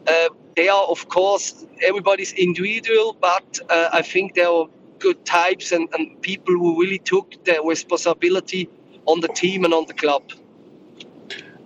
Uh, 0.08 0.30
they 0.56 0.68
are, 0.68 0.84
of 0.84 1.08
course, 1.10 1.66
everybody's 1.82 2.34
individual, 2.34 3.16
but 3.20 3.60
uh, 3.70 3.90
I 3.94 4.02
think 4.02 4.36
there 4.36 4.50
are 4.50 4.68
good 5.00 5.26
types 5.26 5.72
and, 5.72 5.88
and 5.94 6.22
people 6.22 6.54
who 6.54 6.80
really 6.80 7.00
took 7.00 7.44
their 7.46 7.64
responsibility 7.64 8.70
on 9.06 9.22
the 9.22 9.28
team 9.30 9.66
and 9.66 9.74
on 9.74 9.86
the 9.86 9.94
club. 9.94 10.24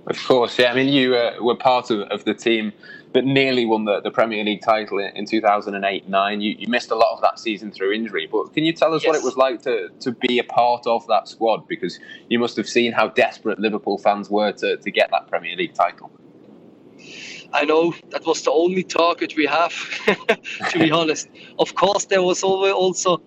Of 0.07 0.23
course, 0.23 0.59
yeah. 0.59 0.71
I 0.71 0.75
mean, 0.75 0.93
you 0.93 1.15
uh, 1.15 1.37
were 1.41 1.55
part 1.55 1.89
of, 1.89 2.01
of 2.01 2.25
the 2.25 2.33
team 2.33 2.73
that 3.13 3.25
nearly 3.25 3.65
won 3.65 3.85
the, 3.85 4.01
the 4.01 4.11
Premier 4.11 4.43
League 4.43 4.61
title 4.61 4.99
in, 4.99 5.07
in 5.15 5.25
2008 5.25 6.07
9. 6.07 6.41
You, 6.41 6.55
you, 6.59 6.67
missed 6.67 6.91
a 6.91 6.95
lot 6.95 7.13
of 7.13 7.21
that 7.21 7.39
season 7.39 7.71
through 7.71 7.93
injury, 7.93 8.27
but 8.31 8.53
can 8.53 8.63
you 8.63 8.73
tell 8.73 8.93
us 8.93 9.03
yes. 9.03 9.09
what 9.09 9.17
it 9.17 9.23
was 9.23 9.35
like 9.35 9.61
to, 9.63 9.89
to 10.01 10.11
be 10.11 10.37
a 10.37 10.43
part 10.43 10.85
of 10.85 11.07
that 11.07 11.27
squad? 11.27 11.67
Because 11.67 11.99
you 12.29 12.37
must 12.37 12.55
have 12.57 12.69
seen 12.69 12.91
how 12.91 13.07
desperate 13.07 13.57
Liverpool 13.57 13.97
fans 13.97 14.29
were 14.29 14.51
to, 14.51 14.77
to 14.77 14.91
get 14.91 15.09
that 15.11 15.27
Premier 15.27 15.55
League 15.55 15.73
title. 15.73 16.11
I 17.55 17.63
know 17.63 17.93
that 18.09 18.25
was 18.25 18.41
the 18.41 18.51
only 18.51 18.83
target 18.83 19.35
we 19.37 19.45
have, 19.45 19.73
to 20.71 20.77
be 20.77 20.91
honest. 20.91 21.29
Of 21.57 21.73
course, 21.73 22.05
there 22.05 22.21
was 22.21 22.43
also 22.43 23.21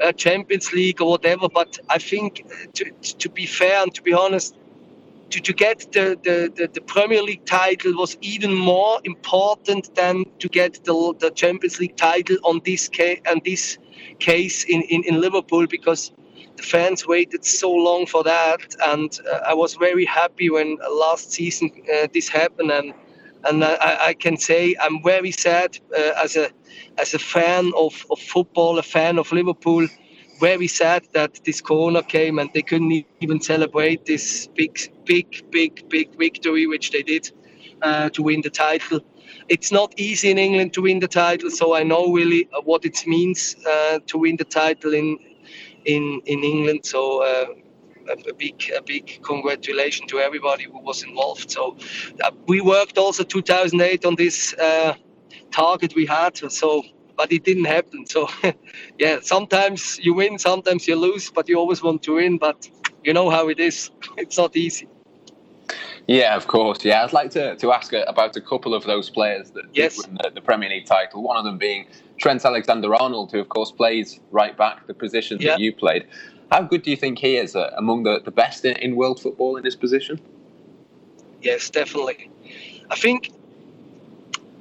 a 0.00 0.12
Champions 0.12 0.72
League 0.72 1.00
or 1.00 1.10
whatever, 1.10 1.48
but 1.48 1.78
I 1.88 1.98
think 1.98 2.44
to, 2.74 2.90
to 2.90 3.28
be 3.28 3.46
fair 3.46 3.82
and 3.82 3.94
to 3.94 4.02
be 4.02 4.12
honest, 4.12 4.56
to, 5.30 5.40
to 5.40 5.52
get 5.52 5.92
the, 5.92 6.18
the, 6.24 6.52
the, 6.56 6.68
the, 6.72 6.80
Premier 6.80 7.22
League 7.22 7.44
title 7.44 7.92
was 7.94 8.16
even 8.20 8.52
more 8.52 8.98
important 9.04 9.94
than 9.94 10.24
to 10.38 10.48
get 10.48 10.82
the, 10.84 11.14
the 11.20 11.30
Champions 11.30 11.78
League 11.78 11.96
title 11.96 12.38
on 12.44 12.60
this 12.64 12.88
case, 12.88 13.20
on 13.30 13.40
this 13.44 13.78
case 14.18 14.64
in, 14.64 14.82
in, 14.82 15.04
in 15.04 15.20
Liverpool 15.20 15.66
because 15.66 16.12
the 16.56 16.62
fans 16.62 17.06
waited 17.06 17.44
so 17.44 17.70
long 17.70 18.06
for 18.06 18.24
that. 18.24 18.74
And 18.86 19.16
uh, 19.30 19.40
I 19.46 19.54
was 19.54 19.74
very 19.74 20.06
happy 20.06 20.50
when 20.50 20.78
last 20.90 21.30
season 21.30 21.70
uh, 21.94 22.08
this 22.12 22.28
happened. 22.28 22.70
And, 22.70 22.94
and 23.44 23.64
I, 23.64 23.98
I, 24.08 24.14
can 24.14 24.36
say 24.36 24.74
I'm 24.80 25.02
very 25.02 25.30
sad 25.30 25.78
uh, 25.96 26.12
as, 26.22 26.36
a, 26.36 26.50
as 26.98 27.14
a 27.14 27.18
fan 27.18 27.72
of, 27.76 28.04
of 28.10 28.18
football, 28.18 28.78
a 28.78 28.82
fan 28.82 29.18
of 29.18 29.30
Liverpool 29.32 29.86
very 30.38 30.68
sad 30.68 31.06
that 31.12 31.40
this 31.44 31.60
corona 31.60 32.02
came 32.02 32.38
and 32.38 32.50
they 32.54 32.62
couldn't 32.62 33.04
even 33.20 33.40
celebrate 33.40 34.06
this 34.06 34.46
big, 34.54 34.78
big, 35.04 35.50
big, 35.50 35.88
big 35.88 36.16
victory 36.16 36.66
which 36.66 36.90
they 36.92 37.02
did 37.02 37.30
uh, 37.82 38.08
to 38.10 38.22
win 38.22 38.40
the 38.42 38.50
title. 38.50 39.00
It's 39.48 39.72
not 39.72 39.92
easy 39.96 40.30
in 40.30 40.38
England 40.38 40.72
to 40.74 40.82
win 40.82 41.00
the 41.00 41.08
title, 41.08 41.50
so 41.50 41.74
I 41.74 41.82
know 41.82 42.12
really 42.12 42.48
what 42.64 42.84
it 42.84 43.06
means 43.06 43.56
uh, 43.66 43.98
to 44.06 44.18
win 44.18 44.36
the 44.36 44.44
title 44.44 44.94
in 44.94 45.18
in 45.84 46.20
in 46.26 46.44
England. 46.44 46.80
So. 46.84 47.22
A, 48.10 48.34
big, 48.34 48.70
a 48.76 48.82
big 48.82 49.20
congratulations 49.22 50.10
to 50.10 50.18
everybody 50.18 50.64
who 50.64 50.78
was 50.80 51.02
involved. 51.02 51.50
So 51.50 51.76
uh, 52.22 52.30
we 52.46 52.60
worked 52.60 52.98
also 52.98 53.24
2008 53.24 54.04
on 54.04 54.14
this 54.16 54.54
uh, 54.54 54.94
target 55.50 55.94
we 55.94 56.06
had. 56.06 56.36
So 56.36 56.82
but 57.18 57.32
it 57.32 57.44
didn't 57.44 57.66
happen. 57.66 58.06
So, 58.06 58.28
yeah, 58.98 59.18
sometimes 59.20 59.98
you 59.98 60.14
win, 60.14 60.38
sometimes 60.38 60.88
you 60.88 60.96
lose, 60.96 61.30
but 61.30 61.48
you 61.48 61.58
always 61.58 61.82
want 61.82 62.02
to 62.04 62.14
win. 62.14 62.38
But 62.38 62.70
you 63.04 63.12
know 63.12 63.28
how 63.28 63.48
it 63.48 63.60
is; 63.60 63.90
it's 64.16 64.38
not 64.38 64.56
easy. 64.56 64.88
Yeah, 66.06 66.36
of 66.36 66.46
course. 66.46 66.86
Yeah, 66.86 67.04
I'd 67.04 67.12
like 67.12 67.30
to, 67.32 67.56
to 67.56 67.72
ask 67.72 67.92
about 67.92 68.34
a 68.36 68.40
couple 68.40 68.72
of 68.72 68.84
those 68.84 69.10
players 69.10 69.50
that 69.50 69.64
yes. 69.74 69.98
win 69.98 70.18
the, 70.22 70.30
the, 70.30 70.40
Premier 70.40 70.70
League 70.70 70.86
title. 70.86 71.22
One 71.22 71.36
of 71.36 71.44
them 71.44 71.58
being 71.58 71.86
Trent 72.16 72.42
Alexander-Arnold, 72.46 73.30
who 73.30 73.40
of 73.40 73.50
course 73.50 73.70
plays 73.70 74.18
right 74.30 74.56
back, 74.56 74.86
the 74.86 74.94
position 74.94 75.36
yeah. 75.38 75.50
that 75.50 75.60
you 75.60 75.70
played. 75.74 76.06
How 76.50 76.62
good 76.62 76.82
do 76.82 76.90
you 76.90 76.96
think 76.96 77.18
he 77.18 77.36
is 77.36 77.54
uh, 77.54 77.72
among 77.76 78.04
the, 78.04 78.20
the 78.24 78.30
best 78.30 78.64
in, 78.64 78.76
in 78.76 78.96
world 78.96 79.20
football 79.20 79.56
in 79.56 79.64
his 79.64 79.76
position? 79.76 80.20
Yes, 81.42 81.70
definitely. 81.70 82.30
I 82.90 82.96
think 82.96 83.30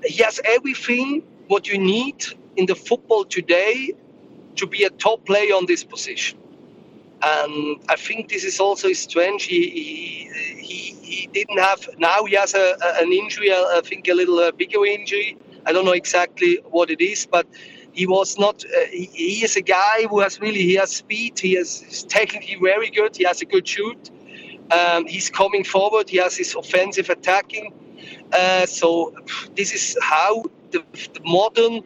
he 0.03 0.21
has 0.23 0.39
everything 0.43 1.23
what 1.47 1.67
you 1.67 1.77
need 1.77 2.25
in 2.57 2.65
the 2.65 2.75
football 2.75 3.23
today 3.23 3.93
to 4.55 4.67
be 4.67 4.83
a 4.83 4.89
top 4.89 5.25
player 5.25 5.53
on 5.53 5.65
this 5.65 5.83
position. 5.83 6.37
And 7.21 7.79
I 7.89 7.95
think 7.95 8.29
this 8.29 8.43
is 8.43 8.59
also 8.59 8.91
strange. 8.93 9.43
He, 9.43 9.69
he, 9.69 10.95
he, 11.01 11.27
didn't 11.27 11.57
have, 11.57 11.87
now 11.97 12.25
he 12.25 12.35
has 12.35 12.53
a, 12.53 12.77
an 13.01 13.11
injury, 13.11 13.51
I 13.51 13.81
think 13.83 14.07
a 14.07 14.13
little 14.13 14.39
uh, 14.39 14.51
bigger 14.51 14.85
injury. 14.85 15.37
I 15.65 15.73
don't 15.73 15.85
know 15.85 15.93
exactly 15.93 16.59
what 16.69 16.89
it 16.89 17.01
is, 17.01 17.25
but 17.25 17.47
he 17.97 18.05
was 18.05 18.37
not, 18.37 18.63
uh, 18.63 18.85
he, 18.91 19.05
he, 19.11 19.43
is 19.43 19.55
a 19.55 19.61
guy 19.61 20.05
who 20.07 20.19
has 20.19 20.39
really, 20.39 20.61
he 20.61 20.75
has 20.75 20.91
speed, 20.95 21.39
he 21.39 21.57
is 21.57 21.81
he's 21.81 22.03
technically 22.03 22.57
very 22.61 22.91
good, 22.91 23.17
he 23.17 23.23
has 23.23 23.41
a 23.41 23.45
good 23.45 23.67
shoot. 23.67 24.11
Um, 24.71 25.07
he's 25.07 25.29
coming 25.31 25.63
forward, 25.63 26.07
he 26.07 26.17
has 26.17 26.37
his 26.37 26.53
offensive 26.53 27.09
attacking. 27.09 27.73
Uh, 28.31 28.67
so 28.67 29.15
this 29.55 29.73
is 29.73 29.97
how 30.01 30.43
the, 30.69 30.83
the 31.15 31.21
modern 31.25 31.81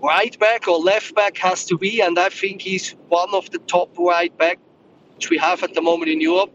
right 0.00 0.38
back 0.38 0.68
or 0.68 0.78
left 0.78 1.16
back 1.16 1.36
has 1.38 1.64
to 1.64 1.76
be, 1.76 2.00
and 2.00 2.16
I 2.20 2.28
think 2.28 2.62
he's 2.62 2.94
one 3.08 3.34
of 3.34 3.50
the 3.50 3.58
top 3.58 3.98
right 3.98 4.36
back 4.38 4.60
which 5.16 5.28
we 5.28 5.38
have 5.38 5.64
at 5.64 5.74
the 5.74 5.82
moment 5.82 6.08
in 6.08 6.20
Europe. 6.20 6.52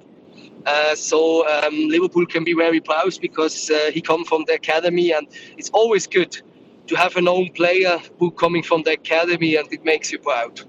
Uh, 0.66 0.96
so 0.96 1.46
um, 1.50 1.90
Liverpool 1.90 2.26
can 2.26 2.46
be 2.46 2.54
very 2.54 2.80
proud 2.80 3.14
because 3.20 3.70
uh, 3.70 3.92
he 3.92 4.00
come 4.00 4.24
from 4.24 4.46
the 4.48 4.54
academy, 4.54 5.12
and 5.12 5.28
it's 5.58 5.70
always 5.72 6.08
good 6.08 6.42
to 6.88 6.96
have 6.96 7.16
an 7.16 7.26
known 7.26 7.50
player 7.54 8.00
who 8.20 8.32
coming 8.32 8.64
from 8.64 8.84
the 8.84 8.92
academy, 8.92 9.56
and 9.56 9.72
it 9.72 9.84
makes 9.86 10.12
you 10.12 10.20
proud. 10.20 10.62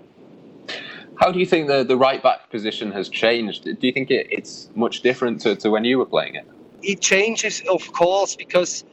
How 1.16 1.30
do 1.30 1.38
you 1.38 1.46
think 1.46 1.68
the, 1.68 1.84
the 1.84 1.96
right 1.96 2.22
back 2.22 2.50
position 2.50 2.90
has 2.92 3.08
changed? 3.08 3.64
Do 3.64 3.86
you 3.86 3.92
think 3.92 4.10
it, 4.10 4.26
it's 4.30 4.68
much 4.74 5.02
different 5.02 5.40
to, 5.42 5.54
to 5.56 5.70
when 5.70 5.84
you 5.84 5.98
were 5.98 6.06
playing 6.06 6.34
it? 6.34 6.46
It 6.82 7.00
changes, 7.00 7.62
of 7.70 7.92
course, 7.92 8.36
because 8.36 8.84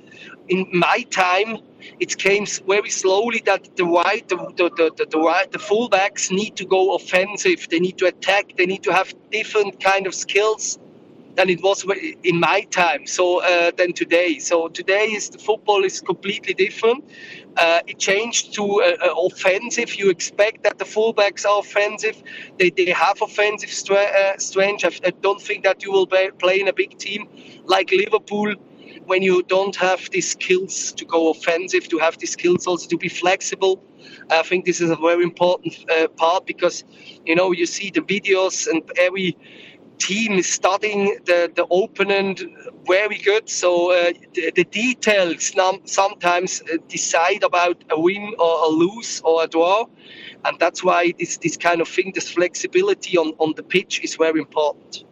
in 0.48 0.68
my 0.72 1.06
time, 1.10 1.58
it 2.00 2.18
came 2.18 2.46
very 2.68 2.90
slowly 2.90 3.42
that 3.46 3.76
the 3.76 3.86
right, 3.86 4.28
the, 4.30 4.38
the, 4.56 4.70
the, 4.78 5.08
the, 5.10 5.20
right, 5.20 5.52
the 5.52 5.58
fullbacks 5.58 6.32
need 6.32 6.56
to 6.58 6.66
go 6.66 6.96
offensive. 6.96 7.68
They 7.70 7.80
need 7.80 7.98
to 7.98 8.06
attack. 8.06 8.54
They 8.58 8.66
need 8.66 8.84
to 8.84 8.94
have 8.94 9.14
different 9.32 9.84
kind 9.84 10.06
of 10.08 10.14
skills 10.14 10.78
than 11.36 11.50
it 11.50 11.62
was 11.62 11.86
in 12.24 12.40
my 12.40 12.62
time. 12.72 13.06
So 13.08 13.42
uh, 13.42 13.72
than 13.78 13.94
today. 13.94 14.40
So 14.40 14.68
today 14.68 15.06
is 15.12 15.30
the 15.30 15.38
football 15.38 15.84
is 15.84 16.02
completely 16.02 16.54
different. 16.54 17.04
Uh, 17.58 17.82
it 17.88 18.00
changed 18.00 18.54
to 18.56 18.64
uh, 18.82 18.96
uh 19.06 19.28
offensive. 19.28 19.96
You 19.96 20.10
expect 20.10 20.64
that 20.64 20.78
the 20.78 20.86
fullbacks 20.86 21.46
are 21.46 21.60
offensive. 21.60 22.22
They, 22.58 22.70
they 22.70 22.92
have 22.92 23.22
offensive 23.22 23.70
uh, 23.92 24.38
strength. 24.38 24.86
I 24.86 25.12
don't 25.22 25.42
think 25.42 25.64
that 25.64 25.84
you 25.84 25.92
will 25.92 26.08
play 26.08 26.60
in 26.60 26.68
a 26.68 26.74
big 26.74 26.98
team 26.98 27.28
like 27.66 27.92
Liverpool 27.92 28.56
when 29.06 29.22
you 29.22 29.44
don't 29.44 29.76
have 29.76 30.10
the 30.12 30.22
skills 30.22 30.92
to 30.94 31.06
go 31.06 31.30
offensive, 31.32 31.88
to 31.90 31.98
have 31.98 32.18
the 32.18 32.28
skills 32.28 32.68
also 32.68 32.88
to 32.88 32.98
be 32.98 33.10
flexible. 33.10 33.82
I 34.30 34.44
think 34.44 34.66
this 34.66 34.82
is 34.82 34.90
a 34.90 34.96
very 34.96 35.24
important 35.24 35.86
uh, 35.90 36.08
part 36.08 36.46
because, 36.46 36.84
you 37.26 37.36
know, 37.36 37.52
you 37.52 37.66
see 37.66 37.92
the 37.92 38.02
videos 38.02 38.68
and 38.68 38.82
every 38.98 39.38
team 40.02 40.34
is 40.40 40.50
studying 40.52 41.20
the, 41.26 41.52
the 41.56 41.66
opponent 41.66 42.42
very 42.88 43.20
good. 43.20 43.48
So 43.48 43.92
uh, 43.92 44.14
the, 44.34 44.52
the, 44.56 44.64
details 44.64 45.54
sometimes 45.86 46.62
uh, 46.62 46.78
decide 46.88 47.44
about 47.44 47.84
a 47.92 48.00
win 48.00 48.34
or 48.40 48.66
a 48.66 48.68
lose 48.68 49.22
or 49.24 49.44
a 49.44 49.48
draw. 49.48 49.86
And 50.46 50.58
that's 50.60 50.84
why 50.84 51.14
this, 51.20 51.38
this 51.38 51.56
kind 51.56 51.82
of 51.82 51.88
thing, 51.88 52.14
this 52.16 52.30
flexibility 52.32 53.18
on, 53.18 53.34
on 53.38 53.54
the 53.56 53.64
pitch 53.64 54.02
is 54.04 54.16
very 54.16 54.40
important. 54.40 55.04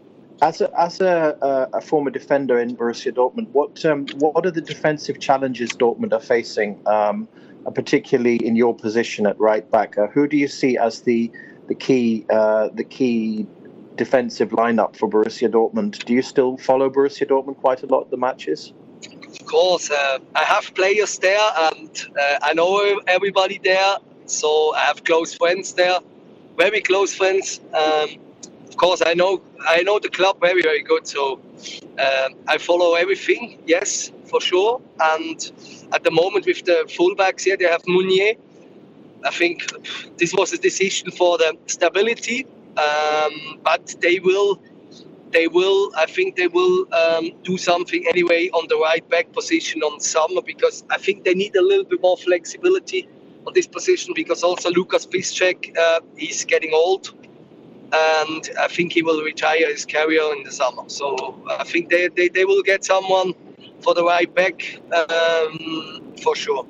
As 0.41 0.62
a, 0.62 0.72
as 0.79 1.01
a, 1.01 1.38
a, 1.74 1.81
former 1.81 2.10
defender 2.10 2.58
in 2.60 2.75
Borussia 2.75 3.12
Dortmund, 3.12 3.50
what 3.50 3.84
um, 3.86 4.08
what 4.19 4.46
are 4.46 4.51
the 4.51 4.62
defensive 4.62 5.19
challenges 5.19 5.72
Dortmund 5.72 6.13
are 6.13 6.22
facing, 6.22 6.81
um, 6.88 7.27
particularly 7.75 8.38
in 8.38 8.55
your 8.55 8.74
position 8.74 9.25
at 9.25 9.38
right 9.38 9.69
back? 9.69 9.98
Uh, 9.98 10.08
who 10.08 10.29
do 10.29 10.38
you 10.38 10.48
see 10.48 10.77
as 10.77 11.01
the 11.01 11.29
the 11.67 11.75
key 11.75 12.25
uh, 12.29 12.69
the 12.74 12.86
key 12.86 13.46
defensive 14.00 14.50
lineup 14.50 14.96
for 14.96 15.08
Borussia 15.08 15.50
Dortmund? 15.50 16.03
Do 16.06 16.13
you 16.13 16.24
still 16.24 16.58
follow 16.58 16.89
Borussia 16.89 17.27
Dortmund 17.27 17.58
quite 17.58 17.84
a 17.84 17.86
lot 17.86 18.10
the 18.10 18.18
matches? 18.18 18.74
Of 19.39 19.46
course, 19.46 19.91
uh, 19.91 20.20
I 20.36 20.44
have 20.44 20.74
players 20.74 21.20
there, 21.20 21.48
and 21.68 21.91
uh, 22.20 22.39
I 22.41 22.53
know 22.53 23.00
everybody 23.08 23.60
there. 23.63 23.98
So 24.25 24.74
I 24.75 24.84
have 24.89 25.03
close 25.03 25.34
friends 25.34 25.74
there, 25.74 26.00
very 26.58 26.82
close 26.82 27.13
friends. 27.13 27.62
Um, 27.74 28.10
course, 28.79 29.01
I 29.06 29.13
know 29.13 29.41
I 29.68 29.84
know 29.84 30.00
the 30.00 30.10
club 30.10 30.39
very 30.39 30.62
very 30.62 30.82
good, 30.82 31.06
so 31.06 31.39
uh, 32.00 32.29
I 32.48 32.58
follow 32.58 32.96
everything. 32.96 33.60
Yes, 33.68 34.12
for 34.25 34.41
sure. 34.41 34.82
And 35.00 35.39
at 35.91 36.03
the 36.03 36.12
moment 36.12 36.46
with 36.46 36.63
the 36.65 36.79
fullbacks 36.98 37.41
here, 37.44 37.58
they 37.58 37.70
have 37.75 37.84
Meunier. 37.88 38.34
I 39.25 39.32
think 39.32 39.56
this 40.18 40.34
was 40.34 40.53
a 40.53 40.58
decision 40.58 41.12
for 41.12 41.38
the 41.38 41.58
stability, 41.68 42.48
um, 42.84 43.60
but 43.64 43.96
they 44.02 44.20
will. 44.20 44.62
They 45.32 45.48
will. 45.48 45.92
I 45.96 46.08
think 46.08 46.36
they 46.36 46.48
will 46.48 46.92
um, 46.94 47.30
do 47.44 47.58
something 47.58 48.04
anyway 48.10 48.50
on 48.50 48.68
the 48.68 48.78
right 48.78 49.08
back 49.10 49.32
position 49.32 49.84
on 49.84 50.00
summer 50.00 50.42
because 50.42 50.84
I 50.90 50.98
think 50.98 51.24
they 51.24 51.36
need 51.36 51.56
a 51.56 51.62
little 51.62 51.86
bit 51.86 52.02
more 52.02 52.18
flexibility 52.18 53.08
on 53.46 53.54
this 53.54 53.68
position 53.68 54.14
because 54.16 54.44
also 54.44 54.72
Lukas 54.72 55.06
Piszczek 55.06 55.78
uh, 55.78 56.00
is 56.18 56.46
getting 56.46 56.72
old, 56.74 57.14
and 57.94 58.50
I 58.60 58.68
think 58.68 58.94
he 58.94 59.04
will 59.04 59.22
retire 59.24 59.68
his 59.70 59.86
career 59.86 60.24
in 60.36 60.44
the 60.44 60.52
summer. 60.52 60.84
So 60.88 61.40
I 61.50 61.64
think 61.64 61.90
they, 61.90 62.08
they, 62.08 62.30
they 62.30 62.46
will 62.46 62.64
get 62.64 62.84
someone 62.84 63.34
for 63.82 63.94
the 63.94 64.04
right 64.04 64.34
back 64.34 64.80
um, 64.94 66.14
for 66.24 66.36
sure. 66.36 66.66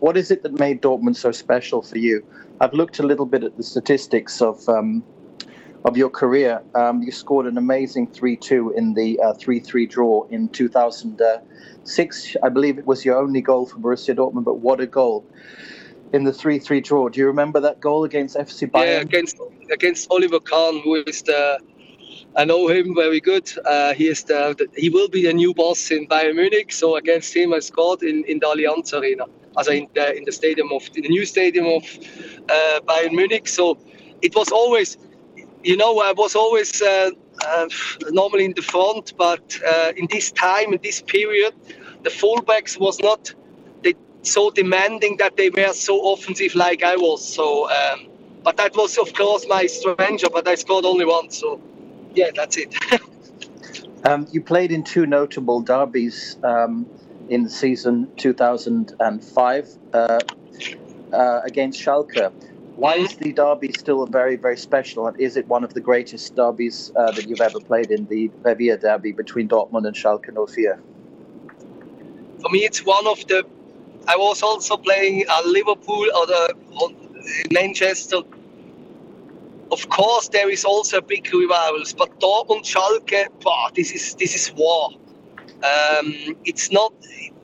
What 0.00 0.16
is 0.16 0.30
it 0.30 0.42
that 0.42 0.58
made 0.58 0.82
Dortmund 0.82 1.16
so 1.16 1.32
special 1.32 1.82
for 1.82 1.98
you? 1.98 2.24
I've 2.60 2.72
looked 2.72 2.98
a 2.98 3.02
little 3.02 3.26
bit 3.26 3.44
at 3.44 3.56
the 3.56 3.62
statistics 3.62 4.40
of 4.40 4.68
um, 4.68 5.04
of 5.84 5.96
your 5.96 6.10
career. 6.10 6.62
Um, 6.74 7.02
you 7.02 7.12
scored 7.12 7.46
an 7.46 7.58
amazing 7.58 8.08
3 8.08 8.36
2 8.36 8.74
in 8.76 8.94
the 8.94 9.20
uh, 9.20 9.34
3 9.34 9.60
uh, 9.60 9.64
3 9.64 9.86
draw 9.86 10.26
in 10.30 10.48
2006. 10.48 12.36
I 12.42 12.48
believe 12.48 12.78
it 12.78 12.86
was 12.86 13.04
your 13.04 13.18
only 13.18 13.40
goal 13.40 13.66
for 13.66 13.76
Borussia 13.78 14.14
Dortmund, 14.16 14.44
but 14.44 14.60
what 14.60 14.80
a 14.80 14.86
goal! 14.86 15.26
In 16.12 16.24
the 16.24 16.32
3 16.32 16.58
3 16.58 16.80
draw. 16.80 17.08
Do 17.08 17.20
you 17.20 17.26
remember 17.26 17.60
that 17.60 17.80
goal 17.80 18.04
against 18.04 18.36
FC 18.36 18.70
Bayern? 18.70 18.86
Yeah, 18.86 19.00
against, 19.00 19.36
against 19.70 20.10
Oliver 20.10 20.40
Kahn, 20.40 20.80
who 20.80 20.96
is 21.06 21.22
the. 21.22 21.60
I 22.36 22.44
know 22.44 22.68
him 22.68 22.94
very 22.96 23.20
good. 23.20 23.48
Uh, 23.64 23.94
he 23.94 24.08
is 24.08 24.24
the, 24.24 24.54
the, 24.58 24.68
he 24.76 24.90
will 24.90 25.08
be 25.08 25.22
the 25.22 25.32
new 25.32 25.54
boss 25.54 25.90
in 25.92 26.08
Bayern 26.08 26.34
Munich. 26.34 26.72
So 26.72 26.96
against 26.96 27.34
him, 27.34 27.52
I 27.52 27.60
scored 27.60 28.02
in, 28.02 28.24
in 28.24 28.40
the 28.40 28.46
Allianz 28.46 28.92
Arena, 28.92 29.26
also 29.56 29.72
in 29.72 29.88
the 29.94 30.16
in 30.16 30.24
the 30.24 30.32
stadium 30.32 30.72
of 30.72 30.82
the 30.92 31.02
new 31.02 31.24
stadium 31.24 31.66
of 31.66 31.84
uh, 32.48 32.80
Bayern 32.86 33.12
Munich. 33.12 33.48
So 33.48 33.78
it 34.22 34.34
was 34.34 34.48
always 34.50 34.96
you 35.64 35.76
know, 35.76 35.98
I 36.00 36.12
was 36.12 36.36
always 36.36 36.80
uh, 36.82 37.10
uh, 37.44 37.68
normally 38.10 38.44
in 38.44 38.52
the 38.54 38.62
front, 38.62 39.16
but 39.16 39.58
uh, 39.66 39.92
in 39.96 40.06
this 40.10 40.30
time, 40.30 40.72
in 40.74 40.80
this 40.82 41.00
period, 41.00 41.54
the 42.02 42.10
fullbacks 42.10 42.78
was 42.78 43.00
not 43.00 43.34
they, 43.82 43.94
so 44.22 44.50
demanding 44.50 45.16
that 45.16 45.36
they 45.36 45.50
were 45.50 45.72
so 45.72 46.12
offensive 46.12 46.54
like 46.54 46.82
I 46.82 46.96
was. 46.96 47.26
So, 47.26 47.70
um, 47.70 48.08
but 48.42 48.58
that 48.58 48.76
was 48.76 48.98
of 48.98 49.12
course 49.14 49.46
my 49.48 49.66
strength, 49.66 50.24
but 50.32 50.46
I 50.46 50.54
scored 50.54 50.84
only 50.84 51.06
once. 51.06 51.38
So, 51.38 51.60
yeah, 52.14 52.30
that's 52.34 52.58
it. 52.58 52.74
um, 54.04 54.28
you 54.30 54.42
played 54.42 54.70
in 54.70 54.84
two 54.84 55.06
notable 55.06 55.62
derbies 55.62 56.36
um, 56.42 56.86
in 57.28 57.48
season 57.48 58.10
2005 58.16 59.68
uh, 59.92 60.18
uh, 61.12 61.40
against 61.44 61.80
Schalke. 61.80 62.32
Why 62.76 62.94
is 62.96 63.14
the 63.16 63.32
derby 63.32 63.72
still 63.72 64.04
very, 64.06 64.36
very 64.36 64.56
special? 64.56 65.06
And 65.06 65.18
is 65.20 65.36
it 65.36 65.46
one 65.46 65.62
of 65.62 65.74
the 65.74 65.80
greatest 65.80 66.34
derbies 66.34 66.90
uh, 66.96 67.12
that 67.12 67.28
you've 67.28 67.40
ever 67.40 67.60
played 67.60 67.90
in, 67.92 68.06
the 68.06 68.30
Revier 68.42 68.76
derby 68.76 69.12
between 69.12 69.48
Dortmund 69.48 69.86
and 69.86 69.94
Schalke 69.94 70.26
04? 70.34 70.80
For 72.40 72.50
me, 72.50 72.64
it's 72.64 72.84
one 72.84 73.06
of 73.06 73.24
the. 73.28 73.46
I 74.08 74.16
was 74.16 74.42
also 74.42 74.76
playing 74.76 75.22
at 75.22 75.46
Liverpool 75.46 76.06
or 76.16 76.26
the 76.26 76.54
Manchester. 77.52 78.18
Of 79.70 79.88
course, 79.88 80.28
there 80.28 80.50
is 80.50 80.64
also 80.64 81.00
big 81.00 81.32
rivals, 81.32 81.94
but 81.94 82.20
Dortmund, 82.20 82.64
Schalke, 82.64 83.28
bah, 83.42 83.70
this 83.74 83.92
is 83.92 84.14
this 84.16 84.34
is 84.34 84.52
war. 84.52 84.90
Um, 85.62 86.36
it's 86.44 86.70
not. 86.70 86.92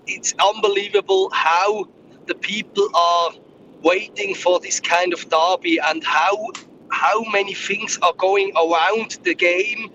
It's 0.07 0.35
unbelievable 0.39 1.31
how 1.33 1.89
the 2.27 2.35
people 2.35 2.89
are 2.95 3.33
waiting 3.83 4.35
for 4.35 4.61
this 4.61 4.81
kind 4.81 5.13
of 5.13 5.29
derby 5.29 5.79
and 5.79 6.03
how 6.05 6.51
how 6.91 7.23
many 7.31 7.55
things 7.55 7.99
are 8.03 8.13
going 8.15 8.53
around 8.57 9.19
the 9.23 9.35
game 9.35 9.91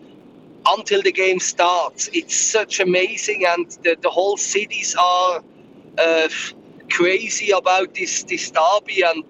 until 0.66 1.02
the 1.02 1.12
game 1.12 1.40
starts. 1.40 2.10
It's 2.14 2.36
such 2.36 2.80
amazing, 2.80 3.46
and 3.46 3.70
the, 3.84 3.98
the 4.02 4.10
whole 4.10 4.38
cities 4.38 4.96
are 4.96 5.44
uh, 5.98 6.30
crazy 6.90 7.52
about 7.52 7.94
this 7.94 8.24
this 8.24 8.52
derby. 8.52 9.02
And 9.04 9.24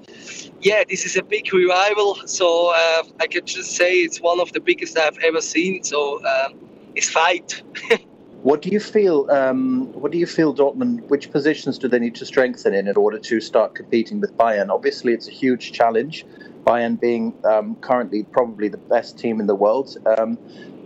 yeah, 0.62 0.84
this 0.88 1.06
is 1.06 1.16
a 1.18 1.24
big 1.24 1.54
revival. 1.54 2.16
So 2.26 2.74
uh, 2.74 3.04
I 3.20 3.28
can 3.28 3.46
just 3.46 3.72
say 3.72 3.94
it's 3.96 4.22
one 4.22 4.40
of 4.40 4.52
the 4.54 4.60
biggest 4.60 4.98
I've 4.98 5.18
ever 5.20 5.42
seen. 5.42 5.84
So 5.84 6.24
um, 6.26 6.56
it's 6.96 7.10
fight. 7.10 7.62
What 8.46 8.62
do 8.62 8.70
you 8.70 8.80
feel? 8.80 9.28
Um, 9.32 9.92
what 9.94 10.12
do 10.12 10.20
you 10.20 10.28
feel, 10.28 10.54
Dortmund? 10.54 11.10
Which 11.10 11.32
positions 11.32 11.80
do 11.80 11.88
they 11.88 11.98
need 11.98 12.14
to 12.14 12.28
strengthen 12.28 12.76
in 12.76 12.88
in 12.88 12.96
order 12.96 13.18
to 13.18 13.42
start 13.42 13.74
competing 13.74 14.22
with 14.22 14.38
Bayern? 14.38 14.70
Obviously, 14.70 15.14
it's 15.14 15.28
a 15.28 15.32
huge 15.32 15.72
challenge. 15.72 16.28
Bayern 16.64 17.00
being 17.00 17.34
um, 17.44 17.76
currently 17.78 18.22
probably 18.22 18.68
the 18.68 18.78
best 18.78 19.18
team 19.18 19.40
in 19.40 19.48
the 19.48 19.56
world, 19.56 19.98
um, 20.20 20.38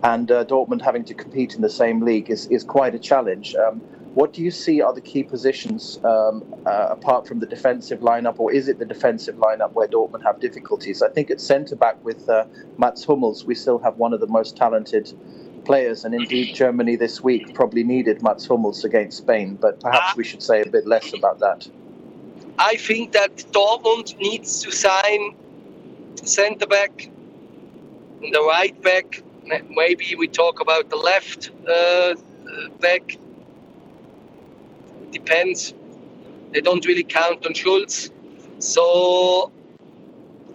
and 0.03 0.31
uh, 0.31 0.45
Dortmund 0.45 0.81
having 0.81 1.03
to 1.03 1.13
compete 1.13 1.55
in 1.55 1.61
the 1.61 1.69
same 1.69 1.99
league 1.99 2.29
is, 2.29 2.47
is 2.47 2.63
quite 2.63 2.95
a 2.95 2.99
challenge. 2.99 3.53
Um, 3.55 3.81
what 4.13 4.31
do 4.31 4.41
you 4.41 4.51
see 4.51 4.81
are 4.81 4.93
the 4.93 5.01
key 5.01 5.23
positions 5.23 5.99
um, 6.05 6.55
uh, 6.65 6.87
apart 6.91 7.27
from 7.27 7.41
the 7.41 7.45
defensive 7.45 7.99
lineup, 7.99 8.39
or 8.39 8.53
is 8.53 8.69
it 8.69 8.79
the 8.79 8.85
defensive 8.85 9.35
lineup 9.35 9.73
where 9.73 9.89
Dortmund 9.89 10.23
have 10.23 10.39
difficulties? 10.39 11.01
I 11.01 11.09
think 11.09 11.29
at 11.29 11.41
centre 11.41 11.75
back 11.75 12.01
with 12.05 12.29
uh, 12.29 12.45
Mats 12.77 13.03
Hummels, 13.03 13.43
we 13.43 13.53
still 13.53 13.79
have 13.79 13.97
one 13.97 14.13
of 14.13 14.21
the 14.21 14.27
most 14.27 14.55
talented 14.55 15.13
players, 15.59 16.05
and 16.05 16.13
indeed 16.13 16.55
Germany 16.55 16.95
this 16.95 17.21
week 17.21 17.53
probably 17.53 17.83
needed 17.83 18.21
Mats 18.21 18.45
Hummels 18.45 18.83
against 18.83 19.17
Spain, 19.17 19.55
but 19.55 19.79
perhaps 19.79 20.15
we 20.15 20.23
should 20.23 20.43
say 20.43 20.61
a 20.61 20.69
bit 20.69 20.87
less 20.87 21.13
about 21.13 21.39
that. 21.39 21.67
I 22.57 22.75
think 22.75 23.13
that 23.13 23.37
Dortmund 23.51 24.17
needs 24.17 24.63
to 24.63 24.71
sign 24.71 25.35
centre 26.23 26.67
back, 26.67 27.09
the 28.21 28.41
right 28.41 28.79
back. 28.81 29.23
Maybe 29.69 30.15
we 30.15 30.27
talk 30.27 30.59
about 30.59 30.89
the 30.89 30.97
left 30.97 31.51
uh, 31.67 32.15
back. 32.79 33.17
Depends. 35.11 35.73
They 36.51 36.61
don't 36.61 36.85
really 36.85 37.03
count 37.03 37.45
on 37.45 37.53
Schulz. 37.53 38.11
So 38.59 39.51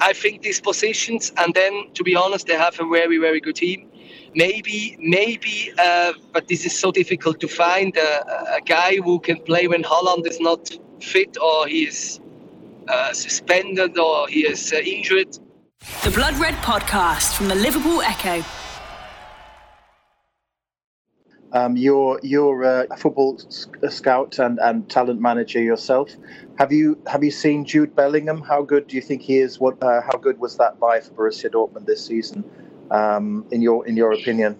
I 0.00 0.12
think 0.12 0.42
these 0.42 0.60
positions, 0.60 1.32
and 1.36 1.54
then 1.54 1.90
to 1.94 2.04
be 2.04 2.14
honest, 2.14 2.46
they 2.46 2.54
have 2.54 2.78
a 2.78 2.86
very, 2.86 3.18
very 3.18 3.40
good 3.40 3.56
team 3.56 3.90
maybe 4.34 4.96
maybe 5.00 5.72
uh, 5.78 6.12
but 6.32 6.48
this 6.48 6.66
is 6.66 6.76
so 6.78 6.90
difficult 6.90 7.40
to 7.40 7.48
find 7.48 7.96
a, 7.96 8.56
a, 8.56 8.60
guy 8.60 8.96
who 8.96 9.18
can 9.20 9.38
play 9.40 9.66
when 9.68 9.82
Haaland 9.82 10.26
is 10.26 10.40
not 10.40 10.70
fit 11.00 11.36
or 11.40 11.66
he 11.66 11.84
is 11.84 12.20
uh, 12.88 13.12
suspended 13.12 13.98
or 13.98 14.28
he 14.28 14.40
is 14.40 14.72
uh, 14.72 14.76
injured. 14.76 15.38
The 16.02 16.10
Blood 16.10 16.34
Red 16.36 16.54
podcast 16.54 17.34
from 17.36 17.48
the 17.48 17.54
Liverpool 17.54 18.02
Echo. 18.02 18.44
Um, 21.52 21.76
you're 21.76 22.18
you're 22.24 22.62
a 22.64 22.96
football 22.96 23.38
scout 23.88 24.40
and, 24.40 24.58
and 24.58 24.90
talent 24.90 25.20
manager 25.20 25.62
yourself. 25.62 26.10
Have 26.58 26.72
you 26.72 26.98
have 27.06 27.22
you 27.22 27.30
seen 27.30 27.64
Jude 27.64 27.94
Bellingham? 27.94 28.42
How 28.42 28.62
good 28.62 28.88
do 28.88 28.96
you 28.96 29.02
think 29.02 29.22
he 29.22 29.38
is? 29.38 29.60
What 29.60 29.80
uh, 29.80 30.00
how 30.00 30.18
good 30.18 30.40
was 30.40 30.56
that 30.56 30.80
buy 30.80 31.00
for 31.00 31.12
Borussia 31.12 31.48
Dortmund 31.48 31.86
this 31.86 32.04
season? 32.04 32.42
Um, 32.90 33.46
in 33.50 33.62
your 33.62 33.86
in 33.86 33.96
your 33.96 34.12
opinion? 34.12 34.56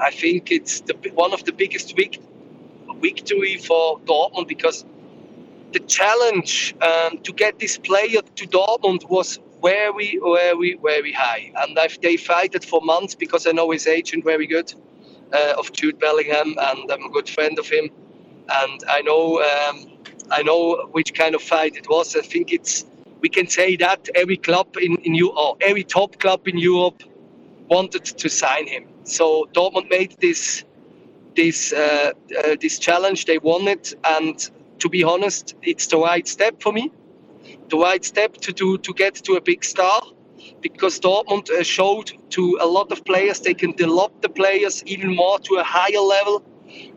I 0.00 0.10
think 0.10 0.50
it's 0.50 0.80
the, 0.80 0.94
one 1.14 1.32
of 1.32 1.44
the 1.44 1.52
biggest 1.52 1.96
week, 1.96 2.20
victory 3.00 3.56
for 3.58 3.98
Dortmund 4.00 4.48
because 4.48 4.84
the 5.72 5.80
challenge 5.80 6.74
um, 6.80 7.18
to 7.18 7.32
get 7.32 7.58
this 7.58 7.78
player 7.78 8.20
to 8.36 8.46
Dortmund 8.46 9.08
was 9.08 9.38
very, 9.62 10.18
very, 10.22 10.78
very 10.82 11.12
high, 11.12 11.52
and 11.56 11.78
I've, 11.78 11.98
they 12.00 12.16
fight 12.16 12.54
it 12.54 12.64
for 12.64 12.80
months 12.82 13.14
because 13.14 13.46
I 13.46 13.52
know 13.52 13.70
his 13.70 13.86
agent 13.86 14.24
very 14.24 14.46
good 14.46 14.72
uh, 15.32 15.54
of 15.58 15.72
Jude 15.72 15.98
Bellingham, 15.98 16.54
and 16.58 16.90
I'm 16.90 17.04
a 17.04 17.10
good 17.10 17.28
friend 17.28 17.58
of 17.58 17.68
him, 17.68 17.90
and 18.48 18.84
I 18.88 19.00
know 19.02 19.42
um, 19.42 19.98
I 20.30 20.42
know 20.42 20.88
which 20.92 21.14
kind 21.14 21.34
of 21.34 21.42
fight 21.42 21.76
it 21.76 21.88
was. 21.88 22.14
I 22.14 22.20
think 22.20 22.52
it's 22.52 22.84
we 23.20 23.28
can 23.28 23.46
say 23.46 23.76
that 23.76 24.08
every 24.14 24.36
club 24.36 24.76
in 24.80 24.96
in 24.96 25.14
Europe, 25.14 25.56
every 25.60 25.84
top 25.84 26.18
club 26.18 26.46
in 26.46 26.58
Europe 26.58 27.02
wanted 27.68 28.04
to 28.04 28.28
sign 28.28 28.66
him. 28.66 28.84
So 29.04 29.48
Dortmund 29.52 29.90
made 29.90 30.16
this 30.20 30.64
this 31.36 31.72
uh, 31.72 32.12
uh, 32.38 32.56
this 32.60 32.78
challenge. 32.78 33.24
They 33.24 33.38
won 33.38 33.68
it, 33.68 33.94
and 34.04 34.50
to 34.78 34.88
be 34.88 35.04
honest, 35.04 35.54
it's 35.62 35.86
the 35.88 35.98
right 35.98 36.28
step 36.28 36.62
for 36.62 36.72
me. 36.72 36.90
The 37.70 37.76
right 37.78 38.04
step 38.04 38.34
to 38.34 38.52
do 38.52 38.78
to 38.78 38.92
get 38.94 39.14
to 39.24 39.34
a 39.34 39.40
big 39.40 39.64
star, 39.64 40.00
because 40.60 41.00
Dortmund 41.00 41.50
uh, 41.50 41.62
showed 41.62 42.12
to 42.30 42.58
a 42.60 42.66
lot 42.66 42.92
of 42.92 43.04
players 43.04 43.40
they 43.40 43.54
can 43.54 43.72
develop 43.72 44.22
the 44.22 44.28
players 44.28 44.82
even 44.84 45.14
more 45.14 45.38
to 45.40 45.56
a 45.56 45.64
higher 45.64 46.00
level, 46.00 46.42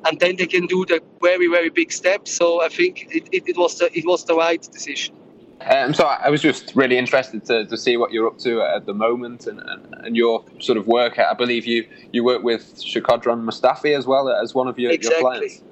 and 0.06 0.20
then 0.20 0.36
they 0.38 0.48
can 0.48 0.68
do 0.68 0.86
the 0.86 1.02
very 1.22 1.48
very 1.48 1.70
big 1.70 1.92
step. 1.92 2.28
So 2.28 2.62
I 2.62 2.70
think 2.70 3.08
it, 3.10 3.28
it, 3.32 3.44
it 3.48 3.58
was 3.58 3.80
the 3.80 3.90
it 3.98 4.06
was 4.06 4.26
the 4.26 4.36
right 4.36 4.62
decision. 4.72 5.17
Um, 5.62 5.94
so 5.94 6.06
I 6.06 6.30
was 6.30 6.42
just 6.42 6.76
really 6.76 6.98
interested 6.98 7.44
to, 7.46 7.66
to 7.66 7.78
see 7.78 7.98
what 7.98 8.12
you're 8.12 8.28
up 8.28 8.38
to 8.40 8.62
at 8.62 8.86
the 8.86 8.94
moment 8.94 9.48
and, 9.48 9.60
and, 9.60 9.96
and 10.06 10.16
your 10.16 10.46
sort 10.60 10.78
of 10.78 10.88
work. 10.88 11.18
I 11.18 11.34
believe 11.34 11.66
you, 11.66 11.88
you 12.14 12.24
work 12.24 12.44
with 12.44 12.76
Shkodran 12.76 13.44
Mustafi 13.44 13.98
as 13.98 14.06
well 14.06 14.30
as 14.30 14.54
one 14.54 14.68
of 14.68 14.78
your, 14.78 14.92
exactly. 14.92 15.20
your 15.20 15.32
clients. 15.32 15.64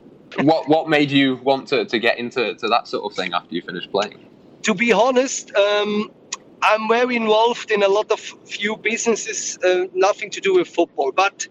what 0.41 0.67
what 0.67 0.89
made 0.89 1.11
you 1.11 1.35
want 1.37 1.67
to, 1.67 1.85
to 1.85 1.99
get 1.99 2.17
into 2.17 2.55
to 2.55 2.67
that 2.67 2.87
sort 2.87 3.09
of 3.09 3.15
thing 3.15 3.33
after 3.33 3.53
you 3.53 3.61
finished 3.61 3.91
playing? 3.91 4.25
To 4.63 4.73
be 4.73 4.91
honest, 4.91 5.55
um, 5.55 6.11
I'm 6.63 6.87
very 6.87 7.15
involved 7.15 7.69
in 7.69 7.83
a 7.83 7.87
lot 7.87 8.11
of 8.11 8.19
few 8.19 8.77
businesses, 8.77 9.59
uh, 9.63 9.85
nothing 9.93 10.31
to 10.31 10.41
do 10.41 10.55
with 10.55 10.67
football. 10.67 11.11
But 11.11 11.47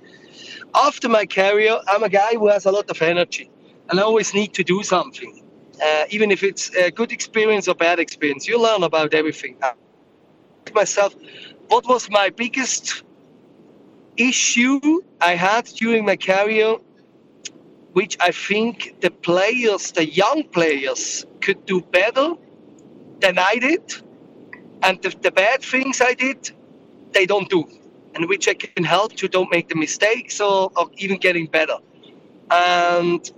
after 0.74 1.08
my 1.08 1.24
career, 1.24 1.78
I'm 1.86 2.02
a 2.02 2.08
guy 2.08 2.32
who 2.32 2.48
has 2.48 2.66
a 2.66 2.72
lot 2.72 2.90
of 2.90 3.00
energy, 3.00 3.48
and 3.88 4.00
I 4.00 4.02
always 4.02 4.34
need 4.34 4.54
to 4.54 4.64
do 4.64 4.82
something. 4.82 5.43
Uh, 5.82 6.04
even 6.10 6.30
if 6.30 6.42
it's 6.42 6.74
a 6.76 6.90
good 6.90 7.12
experience 7.12 7.68
or 7.68 7.74
bad 7.74 7.98
experience, 7.98 8.46
you 8.46 8.60
learn 8.60 8.82
about 8.82 9.14
everything. 9.14 9.56
I 9.62 9.72
myself, 10.74 11.14
what 11.68 11.86
was 11.86 12.10
my 12.10 12.30
biggest 12.30 13.04
issue 14.16 15.02
I 15.20 15.34
had 15.34 15.64
during 15.66 16.04
my 16.04 16.16
career, 16.16 16.76
which 17.92 18.16
I 18.20 18.30
think 18.30 19.00
the 19.00 19.10
players, 19.10 19.92
the 19.92 20.06
young 20.06 20.44
players, 20.44 21.26
could 21.40 21.64
do 21.66 21.80
better 21.80 22.34
than 23.20 23.38
I 23.38 23.56
did, 23.56 23.94
and 24.82 25.00
the, 25.02 25.14
the 25.20 25.30
bad 25.30 25.62
things 25.62 26.00
I 26.00 26.14
did, 26.14 26.50
they 27.12 27.26
don't 27.26 27.48
do, 27.48 27.64
and 28.14 28.28
which 28.28 28.48
I 28.48 28.54
can 28.54 28.84
help 28.84 29.14
to 29.14 29.28
don't 29.28 29.50
make 29.50 29.68
the 29.68 29.76
mistakes 29.76 30.40
or, 30.40 30.70
or 30.76 30.90
even 30.96 31.18
getting 31.18 31.46
better. 31.46 31.78
And 32.50 33.30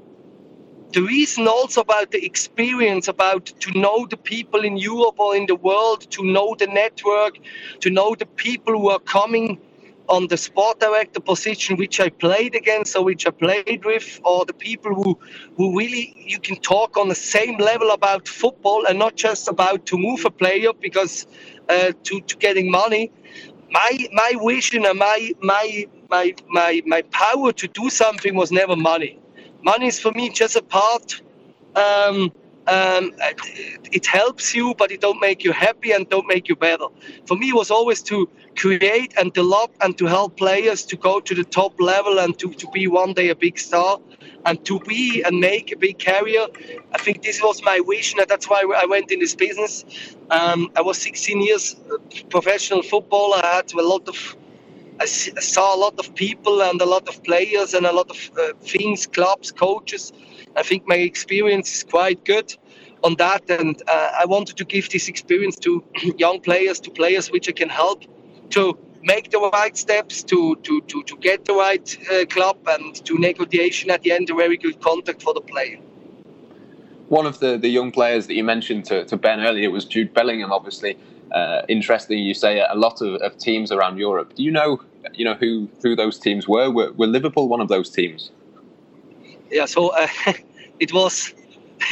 the 0.93 1.03
reason 1.03 1.49
also 1.49 1.83
about 1.83 2.13
the 2.13 2.25
experience, 2.25 3.09
about 3.09 3.47
to 3.61 3.79
know 3.79 4.07
the 4.09 4.17
people 4.17 4.65
in 4.65 4.77
Europe 4.79 5.21
or 5.21 5.37
in 5.37 5.47
the 5.47 5.57
world, 5.57 6.11
to 6.13 6.25
know 6.25 6.57
the 6.59 6.67
network, 6.67 7.39
to 7.81 7.91
know 7.91 8.15
the 8.15 8.27
people 8.27 8.73
who 8.79 8.91
are 8.91 9.01
coming 9.01 9.61
on 10.09 10.29
the 10.29 10.37
sport 10.39 10.81
director 10.81 11.21
position 11.21 11.77
which 11.77 12.01
I 12.01 12.09
played 12.09 12.55
against 12.55 12.97
or 12.97 13.05
which 13.05 13.27
I 13.27 13.31
played 13.33 13.85
with, 13.85 14.21
or 14.25 14.47
the 14.47 14.55
people 14.55 14.95
who, 14.95 15.19
who 15.59 15.79
really 15.79 16.15
you 16.27 16.41
can 16.41 16.57
talk 16.57 16.97
on 16.97 17.09
the 17.09 17.15
same 17.17 17.59
level 17.59 17.91
about 17.93 18.27
football 18.29 18.87
and 18.87 18.99
not 18.99 19.17
just 19.17 19.49
about 19.49 19.87
to 19.87 19.99
move 19.99 20.25
a 20.25 20.31
player 20.31 20.73
because 20.81 21.27
uh, 21.69 21.93
to, 22.05 22.21
to 22.23 22.37
getting 22.39 22.71
money. 22.71 23.13
My 23.71 23.93
my 24.13 24.35
vision 24.47 24.87
and 24.87 24.99
my 24.99 25.33
my 25.43 25.87
my 26.11 26.35
my 26.49 26.83
my 26.87 27.03
power 27.13 27.53
to 27.53 27.69
do 27.69 27.91
something 27.91 28.35
was 28.35 28.53
never 28.53 28.77
money 28.77 29.19
money 29.63 29.87
is 29.87 30.01
for 30.01 30.13
me 30.13 30.31
just 30.31 30.57
a 30.57 30.63
part. 30.63 31.21
Um, 31.75 32.33
um, 32.69 33.13
it 33.93 34.07
helps 34.07 34.55
you, 34.55 34.75
but 34.77 34.91
it 34.91 35.01
don't 35.01 35.21
make 35.21 35.45
you 35.45 35.53
happy 35.53 35.93
and 35.93 36.09
don't 36.09 36.27
make 36.27 36.49
you 36.49 36.57
better. 36.57 36.87
For 37.27 37.37
me, 37.37 37.51
it 37.51 37.55
was 37.55 37.71
always 37.71 38.03
to 38.03 38.29
create 38.57 39.15
and 39.17 39.33
develop 39.33 39.71
and 39.83 39.97
to 39.99 40.07
help 40.07 40.37
players 40.37 40.85
to 40.87 40.97
go 40.97 41.21
to 41.21 41.35
the 41.35 41.45
top 41.45 41.81
level 41.81 42.19
and 42.19 42.37
to, 42.41 42.53
to 42.55 42.67
be 42.73 42.89
one 42.89 43.13
day 43.13 43.29
a 43.29 43.37
big 43.37 43.59
star 43.59 44.01
and 44.47 44.65
to 44.65 44.81
be 44.81 45.23
and 45.23 45.39
make 45.39 45.73
a 45.73 45.77
big 45.77 45.99
career. 45.99 46.47
I 46.93 46.99
think 46.99 47.23
this 47.23 47.41
was 47.43 47.63
my 47.63 47.81
vision, 47.89 48.19
and 48.21 48.29
that's 48.29 48.49
why 48.49 48.65
I 48.77 48.87
went 48.87 49.13
in 49.13 49.21
this 49.21 49.35
business. 49.35 49.85
Um, 50.31 50.71
I 50.77 50.81
was 50.81 50.99
16 50.99 51.43
years 51.43 51.77
professional 52.31 52.83
footballer. 52.83 53.41
I 53.45 53.57
had 53.57 53.73
a 53.73 53.83
lot 53.83 54.09
of 54.09 54.37
I 54.99 55.05
saw 55.05 55.75
a 55.75 55.79
lot 55.79 55.99
of 55.99 56.15
people 56.15 56.63
and 56.63 56.81
a 56.81 56.87
lot 56.87 57.09
of 57.09 57.23
players 57.23 57.75
and 57.75 57.85
a 57.87 57.93
lot 57.93 58.11
of 58.11 58.31
uh, 58.39 58.53
things, 58.61 59.07
clubs, 59.07 59.53
coaches. 59.53 60.13
I 60.57 60.63
think 60.63 60.85
my 60.87 60.97
experience 60.97 61.75
is 61.75 61.85
quite 61.85 62.25
good 62.25 62.55
on 63.05 63.17
that, 63.17 63.49
and 63.51 63.81
uh, 63.89 64.11
I 64.19 64.25
wanted 64.25 64.57
to 64.57 64.65
give 64.65 64.89
this 64.89 65.09
experience 65.09 65.57
to 65.57 65.85
young 66.19 66.41
players, 66.41 66.81
to 66.81 66.91
players 66.91 67.31
which 67.31 67.49
I 67.49 67.53
can 67.53 67.69
help 67.69 68.05
to 68.51 68.79
make 69.03 69.31
the 69.31 69.39
right 69.53 69.77
steps, 69.77 70.23
to 70.25 70.57
to 70.57 70.81
to, 70.83 71.03
to 71.03 71.17
get 71.19 71.45
the 71.45 71.55
right 71.55 71.99
uh, 72.13 72.25
club, 72.27 72.57
and 72.67 72.95
to 73.05 73.19
negotiation 73.19 73.91
at 73.91 74.03
the 74.03 74.13
end 74.13 74.31
a 74.31 74.35
very 74.35 74.57
good 74.57 74.81
contact 74.81 75.23
for 75.23 75.35
the 75.35 75.43
player. 75.43 75.79
One 77.09 77.27
of 77.27 77.39
the, 77.39 77.57
the 77.57 77.69
young 77.69 77.93
players 77.93 78.27
that 78.27 78.35
you 78.35 78.45
mentioned 78.45 78.85
to, 78.87 79.05
to 79.05 79.17
Ben 79.17 79.41
earlier 79.41 79.71
was 79.71 79.85
Jude 79.85 80.13
Bellingham, 80.13 80.53
obviously 80.53 80.99
uh, 81.33 81.63
interesting. 81.69 82.19
You 82.19 82.35
say 82.35 82.61
a 82.61 82.75
lot 82.75 83.01
of, 83.01 83.21
of, 83.23 83.37
teams 83.39 83.73
around 83.73 83.99
Europe. 83.99 84.35
Do 84.35 84.43
you 84.43 84.51
know, 84.51 84.81
you 85.15 85.25
know 85.25 85.35
who 85.35 85.69
who 85.83 85.97
those 85.97 86.19
teams 86.19 86.49
were? 86.49 86.71
Were, 86.71 86.93
were 86.93 87.07
Liverpool 87.07 87.49
one 87.49 87.61
of 87.61 87.69
those 87.69 87.91
teams? 87.91 88.31
Yeah, 89.51 89.67
so 89.67 89.89
uh, 89.89 90.09
it 90.81 90.93
was 90.93 91.35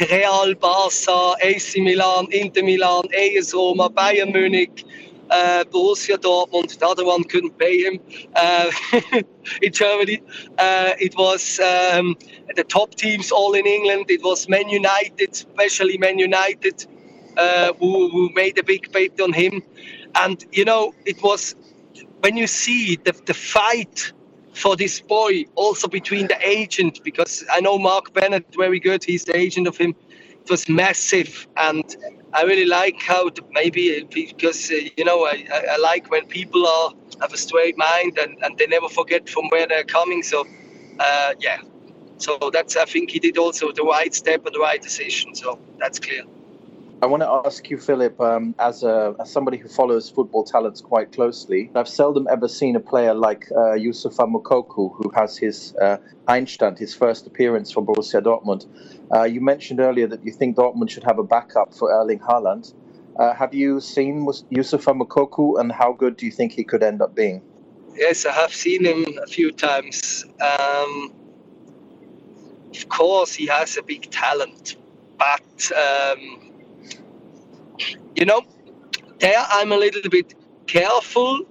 Real, 0.09 0.55
Barca, 0.55 1.35
AC 1.43 1.81
Milan, 1.81 2.27
Inter 2.31 2.63
Milan, 2.63 3.03
AS 3.17 3.53
Roma, 3.53 3.89
Bayern 3.89 4.33
Munich, 4.33 4.83
Borussia 5.29 6.17
Dortmund. 6.17 6.77
The 6.77 6.87
other 6.87 7.05
one 7.05 7.23
couldn't 7.23 7.57
pay 7.57 7.77
him 7.83 7.99
uh, 8.35 8.71
in 9.61 9.71
Germany. 9.71 10.21
Uh, 10.57 10.93
it 10.99 11.15
was 11.17 11.59
um, 11.59 12.15
the 12.55 12.63
top 12.63 12.95
teams 12.95 13.31
all 13.31 13.53
in 13.53 13.65
England. 13.65 14.05
It 14.09 14.23
was 14.23 14.47
Man 14.49 14.69
United, 14.69 15.31
especially 15.31 15.97
Man 15.97 16.19
United 16.19 16.85
who, 17.79 18.09
who 18.09 18.29
made 18.33 18.57
a 18.57 18.63
big 18.63 18.91
bet 18.91 19.19
on 19.19 19.33
him. 19.33 19.61
And, 20.15 20.43
you 20.51 20.65
know, 20.65 20.93
it 21.05 21.21
was 21.21 21.55
when 22.21 22.37
you 22.37 22.47
see 22.47 22.95
the, 22.95 23.13
the 23.25 23.33
fight 23.33 24.13
for 24.53 24.75
this 24.75 25.01
boy, 25.01 25.45
also 25.55 25.87
between 25.87 26.27
the 26.27 26.37
agent, 26.47 27.03
because 27.03 27.43
I 27.51 27.59
know 27.59 27.77
Mark 27.77 28.13
Bennett 28.13 28.45
very 28.55 28.79
good, 28.79 29.03
he's 29.03 29.25
the 29.25 29.35
agent 29.35 29.67
of 29.67 29.77
him. 29.77 29.93
It 30.43 30.49
was 30.49 30.69
massive, 30.69 31.47
and 31.57 31.83
I 32.35 32.43
really 32.43 32.65
like 32.65 33.01
how 33.01 33.29
maybe 33.51 34.03
because 34.13 34.69
uh, 34.69 34.75
you 34.97 35.05
know 35.05 35.25
I, 35.25 35.47
I, 35.71 35.77
like 35.77 36.11
when 36.11 36.25
people 36.27 36.67
are 36.67 36.91
have 37.21 37.31
a 37.33 37.37
straight 37.37 37.77
mind 37.77 38.17
and, 38.17 38.37
and 38.43 38.57
they 38.57 38.67
never 38.67 38.89
forget 38.89 39.29
from 39.29 39.47
where 39.49 39.65
they're 39.67 39.85
coming. 39.85 40.21
So 40.21 40.45
uh, 40.99 41.33
yeah, 41.39 41.59
so 42.17 42.37
that's 42.51 42.75
I 42.75 42.85
think 42.85 43.11
he 43.11 43.19
did 43.19 43.37
also 43.37 43.71
the 43.71 43.83
right 43.83 44.13
step 44.13 44.45
and 44.45 44.53
the 44.53 44.59
right 44.59 44.81
decision. 44.81 45.33
So 45.33 45.59
that's 45.79 45.99
clear. 45.99 46.23
I 47.05 47.07
want 47.07 47.21
to 47.21 47.29
ask 47.45 47.69
you, 47.69 47.77
Philip, 47.77 48.19
um, 48.19 48.55
as, 48.57 48.81
a, 48.81 49.13
as 49.19 49.31
somebody 49.31 49.59
who 49.59 49.67
follows 49.67 50.09
football 50.09 50.43
talents 50.43 50.81
quite 50.81 51.11
closely, 51.11 51.69
I've 51.75 51.87
seldom 51.87 52.27
ever 52.31 52.47
seen 52.47 52.75
a 52.75 52.79
player 52.79 53.13
like 53.13 53.45
uh, 53.51 53.77
Youssoufa 53.77 54.25
Moukoko, 54.27 54.91
who 54.95 55.11
has 55.11 55.37
his 55.37 55.75
uh, 55.79 55.97
Einstand, 56.27 56.79
his 56.79 56.95
first 56.95 57.27
appearance 57.27 57.71
for 57.71 57.85
Borussia 57.85 58.23
Dortmund. 58.23 58.65
Uh, 59.13 59.21
you 59.21 59.39
mentioned 59.39 59.81
earlier 59.81 60.07
that 60.07 60.25
you 60.25 60.31
think 60.31 60.57
Dortmund 60.57 60.89
should 60.89 61.03
have 61.03 61.19
a 61.19 61.23
backup 61.23 61.75
for 61.75 61.91
Erling 61.91 62.17
Haaland. 62.17 62.73
Uh, 63.19 63.35
have 63.35 63.53
you 63.53 63.79
seen 63.81 64.25
Youssoufa 64.25 64.99
Moukoko, 64.99 65.59
and 65.59 65.71
how 65.71 65.93
good 65.93 66.17
do 66.17 66.25
you 66.25 66.31
think 66.31 66.53
he 66.53 66.63
could 66.63 66.81
end 66.81 67.03
up 67.03 67.13
being? 67.13 67.43
Yes, 67.93 68.25
I 68.25 68.31
have 68.31 68.51
seen 68.51 68.83
him 68.83 69.05
a 69.21 69.27
few 69.27 69.51
times. 69.51 70.25
Um, 70.41 71.13
of 72.71 72.89
course, 72.89 73.35
he 73.35 73.45
has 73.45 73.77
a 73.77 73.83
big 73.83 74.09
talent, 74.09 74.75
but 75.19 75.71
um, 75.71 76.53
you 78.15 78.25
know, 78.25 78.41
there 79.19 79.45
I'm 79.49 79.71
a 79.71 79.77
little 79.77 80.09
bit 80.09 80.33
careful 80.67 81.45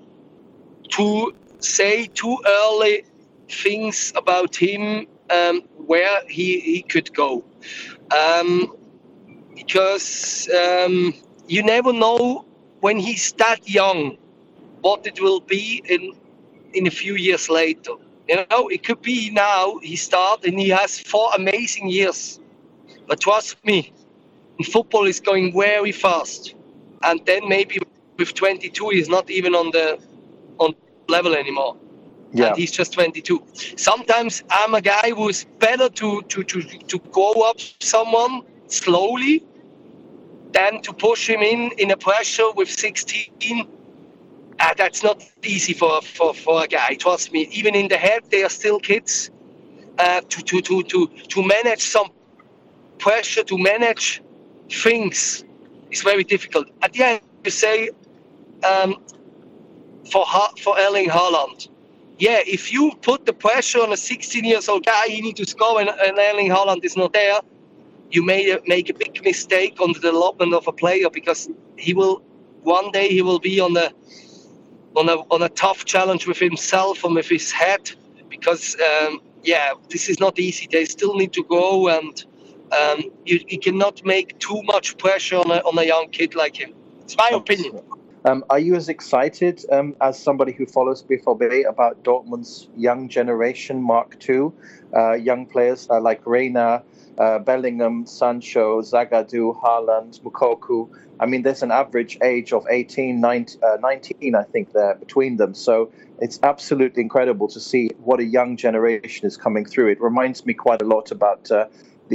to 0.91 1.35
say 1.61 2.07
too 2.07 2.39
early 2.47 3.05
things 3.49 4.13
about 4.17 4.57
him 4.57 5.07
um, 5.31 5.63
where 5.87 6.23
he, 6.29 6.61
he 6.61 6.83
could 6.83 7.13
go. 7.15 7.45
Um, 8.15 8.77
because 9.55 10.49
um, 10.51 11.15
you 11.49 11.63
never 11.63 11.93
know 11.93 12.45
when 12.81 12.99
he's 12.99 13.33
that 13.35 13.69
young 13.69 14.19
what 14.83 15.07
it 15.07 15.21
will 15.21 15.41
be 15.41 15.83
in 15.89 16.13
in 16.75 16.87
a 16.87 16.91
few 16.91 17.15
years 17.15 17.49
later. 17.49 17.93
You 18.29 18.45
know, 18.51 18.69
it 18.69 18.85
could 18.85 19.03
be 19.03 19.31
now 19.31 19.79
he 19.79 19.97
started 19.97 20.51
and 20.51 20.61
he 20.61 20.69
has 20.71 21.01
four 21.01 21.31
amazing 21.35 21.89
years. 21.89 22.41
But 23.09 23.21
trust 23.21 23.65
me, 23.65 23.94
football 24.63 25.07
is 25.07 25.21
going 25.21 25.53
very 25.53 25.93
fast, 25.93 26.55
and 27.03 27.21
then 27.27 27.49
maybe 27.49 27.79
with 28.19 28.35
22 28.35 28.91
he's 28.91 29.09
not 29.09 29.29
even 29.31 29.55
on 29.55 29.71
the 29.73 29.99
on 30.59 30.75
level 31.09 31.35
anymore. 31.35 31.77
Yeah. 32.33 32.49
And 32.49 32.57
he's 32.57 32.73
just 32.73 32.93
22. 32.93 33.43
Sometimes 33.77 34.43
I'm 34.51 34.75
a 34.75 34.81
guy 34.81 35.11
who's 35.11 35.45
better 35.59 35.89
to 35.89 36.23
to 36.23 36.43
to 36.43 36.63
to 36.63 36.99
go 37.13 37.33
up 37.49 37.59
someone 37.81 38.43
slowly 38.67 39.45
than 40.53 40.83
to 40.83 40.93
push 40.93 41.29
him 41.29 41.41
in 41.41 41.71
in 41.79 41.91
a 41.91 41.97
pressure 41.97 42.51
with 42.57 42.71
16. 42.71 43.69
Uh, 44.61 44.73
that's 44.77 45.03
not 45.03 45.23
easy 45.43 45.73
for, 45.73 46.01
for, 46.03 46.33
for 46.33 46.63
a 46.63 46.67
guy. 46.69 46.95
Trust 46.95 47.33
me. 47.33 47.49
Even 47.51 47.75
in 47.75 47.89
the 47.89 47.97
head, 47.97 48.23
they 48.31 48.45
are 48.45 48.49
still 48.49 48.79
kids. 48.79 49.31
Uh, 49.99 50.21
to, 50.23 50.43
to, 50.43 50.61
to, 50.61 50.83
to, 50.85 51.07
to 51.29 51.43
manage 51.47 51.83
some 51.83 52.09
pressure, 52.99 53.45
to 53.45 53.57
manage 53.59 54.23
things 54.71 55.45
is 55.91 56.03
very 56.03 56.25
difficult. 56.25 56.69
At 56.83 56.93
the 56.93 57.05
end, 57.05 57.21
you 57.45 57.51
say 57.51 57.91
um, 58.65 58.97
for 60.11 60.25
ha- 60.25 60.53
for 60.61 60.79
Erling 60.79 61.09
Haaland, 61.09 61.69
yeah, 62.19 62.41
if 62.47 62.73
you 62.73 62.93
put 63.03 63.27
the 63.27 63.33
pressure 63.33 63.81
on 63.81 63.93
a 63.93 63.97
16 63.97 64.45
years 64.45 64.69
old 64.69 64.87
guy, 64.87 65.09
he 65.09 65.21
need 65.21 65.37
to 65.37 65.47
score, 65.47 65.81
and, 65.81 65.91
and 65.91 66.19
Erling 66.19 66.49
Haaland 66.49 66.85
is 66.85 66.97
not 66.97 67.13
there. 67.13 67.41
You 68.11 68.25
may 68.25 68.57
make 68.67 68.91
a 68.91 68.95
big 68.95 69.23
mistake 69.25 69.81
on 69.81 69.93
the 69.93 70.01
development 70.01 70.55
of 70.55 70.69
a 70.69 70.73
player 70.73 71.11
because 71.11 71.49
he 71.77 71.95
will 71.95 72.23
one 72.63 72.91
day 72.93 73.09
he 73.09 73.23
will 73.23 73.41
be 73.41 73.61
on 73.61 73.77
a 73.77 73.91
on 74.97 75.09
a 75.09 75.17
on 75.31 75.43
a 75.43 75.49
tough 75.51 75.85
challenge 75.85 76.27
with 76.27 76.39
himself 76.39 77.05
and 77.05 77.15
with 77.15 77.29
his 77.29 77.51
head 77.51 77.91
because 78.29 78.77
um, 78.81 79.21
yeah, 79.43 79.73
this 79.91 80.09
is 80.09 80.21
not 80.21 80.39
easy. 80.39 80.69
They 80.71 80.85
still 80.85 81.15
need 81.15 81.33
to 81.35 81.45
go 81.45 81.89
and 81.89 82.25
um, 82.73 83.05
you, 83.25 83.41
you, 83.49 83.59
cannot 83.59 84.05
make 84.05 84.39
too 84.39 84.63
much 84.65 84.97
pressure 84.99 85.37
on 85.37 85.51
a, 85.51 85.57
on 85.59 85.79
a 85.79 85.85
young 85.85 86.09
kid 86.11 86.35
like 86.35 86.57
him. 86.57 86.75
It's 87.03 87.17
my 87.17 87.31
opinion. 87.33 87.81
Um, 88.27 88.43
are 88.49 88.59
you 88.59 88.75
as 88.75 88.89
excited 88.89 89.63
um, 89.71 89.95
as 90.01 90.19
somebody 90.19 90.53
who 90.53 90.65
follows 90.65 91.03
BVB 91.03 91.69
about 91.69 92.03
Dortmund's 92.05 92.69
young 92.75 93.09
generation, 93.11 93.83
Mark 93.83 94.17
II, 94.27 94.51
uh, 94.97 95.13
young 95.13 95.45
players 95.45 95.87
uh, 95.91 96.01
like 96.01 96.27
Reyna, 96.27 96.83
uh, 97.19 97.39
Bellingham, 97.41 98.07
Sancho, 98.07 98.81
Zagadou, 98.81 99.61
Haaland, 99.61 100.21
Moukoko? 100.23 100.89
I 101.21 101.27
mean, 101.27 101.43
there's 101.43 101.63
an 101.63 101.71
average 101.71 102.17
age 102.23 102.55
of 102.55 102.67
18, 102.69 103.21
19, 103.21 103.61
uh, 103.63 103.77
19, 103.81 104.35
I 104.35 104.43
think, 104.43 104.73
there 104.73 104.95
between 104.95 105.37
them. 105.37 105.53
So 105.53 105.93
it's 106.19 106.41
absolutely 106.43 107.03
incredible 107.03 107.49
to 107.49 107.61
see 107.61 107.91
what 108.03 108.21
a 108.21 108.25
young 108.25 108.57
generation 108.57 109.27
is 109.27 109.37
coming 109.37 109.67
through. 109.67 109.89
It 109.89 110.01
reminds 110.01 110.47
me 110.47 110.55
quite 110.55 110.81
a 110.81 110.87
lot 110.87 111.11
about 111.11 111.51
uh, 111.51 111.67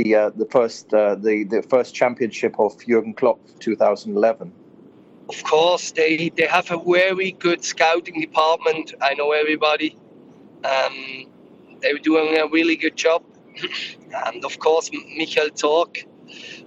the 0.04 0.16
uh, 0.16 0.30
the 0.36 0.46
first 0.46 0.94
uh, 0.94 1.16
the 1.16 1.44
the 1.44 1.62
first 1.62 1.94
championship 1.94 2.56
of 2.60 2.72
Jurgen 2.86 3.14
Klopp, 3.14 3.40
2011. 3.60 4.52
Of 5.30 5.44
course, 5.44 5.92
they 5.92 6.30
they 6.38 6.48
have 6.48 6.72
a 6.72 6.78
very 6.78 7.32
good 7.32 7.64
scouting 7.64 8.20
department. 8.22 8.94
I 9.02 9.14
know 9.14 9.32
everybody. 9.32 9.98
Um, 10.64 10.96
they're 11.82 11.98
doing 11.98 12.38
a 12.38 12.48
really 12.48 12.76
good 12.76 12.96
job, 12.96 13.24
and 14.26 14.46
of 14.46 14.60
course, 14.60 14.90
Michael 15.18 15.50
Zorc. 15.62 16.06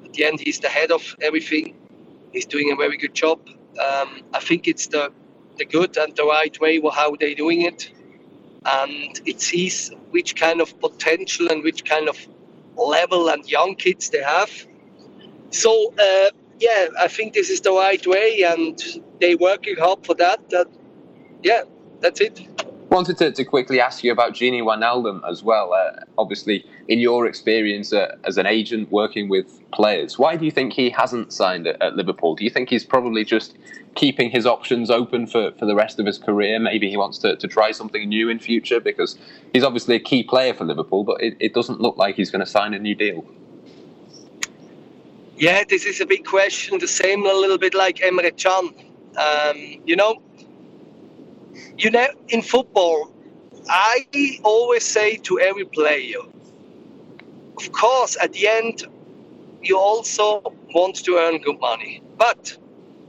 At 0.05 0.13
the 0.15 0.25
end, 0.25 0.41
he's 0.41 0.61
the 0.61 0.69
head 0.69 0.91
of 0.91 1.03
everything. 1.21 1.75
He's 2.33 2.47
doing 2.47 2.73
a 2.73 2.77
very 2.77 2.97
good 2.97 3.15
job. 3.15 3.39
Um, 3.89 4.23
I 4.35 4.41
think 4.41 4.69
it's 4.69 4.87
the 4.89 5.13
the 5.59 5.65
good 5.65 5.97
and 5.97 6.17
the 6.17 6.25
right 6.25 6.59
way 6.61 6.81
how 7.01 7.17
they're 7.19 7.35
doing 7.35 7.63
it, 7.63 7.91
and 8.65 9.21
it 9.27 9.41
sees 9.41 9.91
which 10.11 10.37
kind 10.37 10.61
of 10.61 10.69
potential 10.81 11.49
and 11.51 11.63
which 11.63 11.85
kind 11.85 12.09
of 12.09 12.17
level 12.77 13.29
and 13.29 13.49
young 13.49 13.75
kids 13.75 14.11
they 14.11 14.23
have. 14.23 14.51
So 15.51 15.93
uh, 15.99 16.31
yeah, 16.59 16.89
I 16.99 17.09
think 17.09 17.35
this 17.35 17.51
is 17.51 17.61
the 17.61 17.73
right 17.73 18.05
way, 18.07 18.43
and 18.47 18.81
they're 19.21 19.37
working 19.37 19.77
hard 19.77 20.05
for 20.07 20.15
that. 20.15 20.49
That 20.51 20.69
yeah, 21.43 21.63
that's 22.01 22.21
it. 22.21 22.47
Wanted 22.91 23.17
to, 23.19 23.33
to 23.33 23.45
quickly 23.45 23.81
ask 23.81 24.05
you 24.05 24.13
about 24.13 24.35
Gini 24.35 24.63
Wijnaldum 24.63 25.21
as 25.29 25.43
well. 25.43 25.73
Uh, 25.73 26.01
obviously, 26.19 26.65
in 26.89 26.99
your 26.99 27.27
experience 27.27 27.93
uh, 27.93 28.17
as 28.25 28.39
an 28.39 28.47
agent 28.47 28.91
working 28.91 29.29
with 29.29 29.61
players, 29.73 30.19
why 30.19 30.37
do 30.37 30.45
you 30.45 30.51
think 30.51 30.73
he 30.73 30.91
hasn't 30.91 31.33
signed 31.33 31.67
at, 31.67 31.81
at 31.81 31.95
Liverpool? 31.95 32.35
Do 32.35 32.45
you 32.45 32.51
think 32.51 32.69
he's 32.69 32.85
probably 32.85 33.25
just 33.25 33.57
keeping 33.95 34.31
his 34.31 34.47
options 34.47 34.91
open 34.91 35.27
for, 35.27 35.53
for 35.53 35.67
the 35.67 35.75
rest 35.75 35.99
of 35.99 36.07
his 36.07 36.19
career? 36.19 36.59
Maybe 36.59 36.91
he 36.91 36.97
wants 36.97 37.19
to, 37.19 37.37
to 37.37 37.49
try 37.49 37.73
something 37.73 38.09
new 38.09 38.29
in 38.29 38.39
future 38.39 38.81
because 38.81 39.19
he's 39.53 39.65
obviously 39.65 39.97
a 39.97 40.01
key 40.01 40.23
player 40.23 40.55
for 40.55 40.65
Liverpool, 40.65 41.05
but 41.05 41.23
it, 41.23 41.37
it 41.41 41.55
doesn't 41.55 41.81
look 41.81 41.97
like 41.97 42.17
he's 42.17 42.31
going 42.31 42.45
to 42.45 42.51
sign 42.51 42.75
a 42.75 42.79
new 42.79 42.95
deal. 42.95 43.25
Yeah, 45.37 45.65
this 45.69 45.87
is 45.87 46.01
a 46.01 46.07
big 46.07 46.25
question. 46.25 46.79
The 46.79 46.89
same 46.89 47.25
a 47.27 47.33
little 47.33 47.59
bit 47.59 47.75
like 47.75 47.97
Emre 47.97 48.37
Can. 48.37 48.73
Um, 49.17 49.83
you 49.85 49.97
know, 49.97 50.23
you 51.77 51.91
know, 51.91 52.07
in 52.29 52.43
football, 52.43 53.13
I 53.69 54.07
always 54.43 54.85
say 54.85 55.17
to 55.17 55.41
every 55.41 55.65
player, 55.65 56.19
of 57.63 57.73
course, 57.73 58.17
at 58.21 58.33
the 58.33 58.49
end, 58.49 58.85
you 59.63 59.79
also 59.79 60.43
want 60.75 60.97
to 61.05 61.17
earn 61.17 61.39
good 61.39 61.61
money. 61.61 62.03
But 62.17 62.57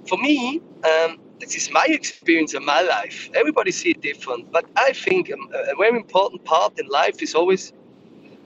for 0.07 0.17
me, 0.17 0.61
um, 0.83 1.19
this 1.39 1.55
is 1.55 1.71
my 1.71 1.85
experience 1.89 2.53
in 2.53 2.63
my 2.63 2.81
life. 2.81 3.29
Everybody 3.33 3.71
see 3.71 3.91
it 3.91 4.01
different, 4.01 4.51
but 4.51 4.65
I 4.75 4.93
think 4.93 5.29
a 5.29 5.75
very 5.77 5.97
important 5.97 6.45
part 6.45 6.79
in 6.79 6.87
life 6.87 7.21
is 7.23 7.33
always 7.33 7.73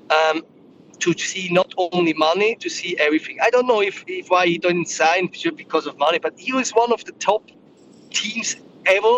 um, 0.09 0.43
to 0.99 1.13
see 1.17 1.49
not 1.51 1.73
only 1.77 2.13
money, 2.13 2.55
to 2.55 2.69
see 2.69 2.97
everything. 2.99 3.37
I 3.41 3.49
don't 3.49 3.67
know 3.67 3.81
if, 3.81 4.05
if 4.07 4.29
why 4.29 4.47
he 4.47 4.57
didn't 4.57 4.87
sign 4.87 5.29
because 5.55 5.87
of 5.87 5.97
money, 5.97 6.19
but 6.19 6.33
he 6.39 6.53
was 6.53 6.71
one 6.71 6.93
of 6.93 7.03
the 7.03 7.11
top 7.13 7.43
teams 8.11 8.55
ever 8.85 9.15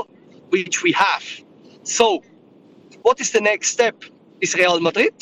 which 0.49 0.81
we 0.81 0.91
have. 0.93 1.23
So, 1.83 2.23
what 3.03 3.21
is 3.21 3.31
the 3.31 3.41
next 3.41 3.69
step? 3.69 4.03
Is 4.41 4.55
Real 4.55 4.79
Madrid 4.79 5.13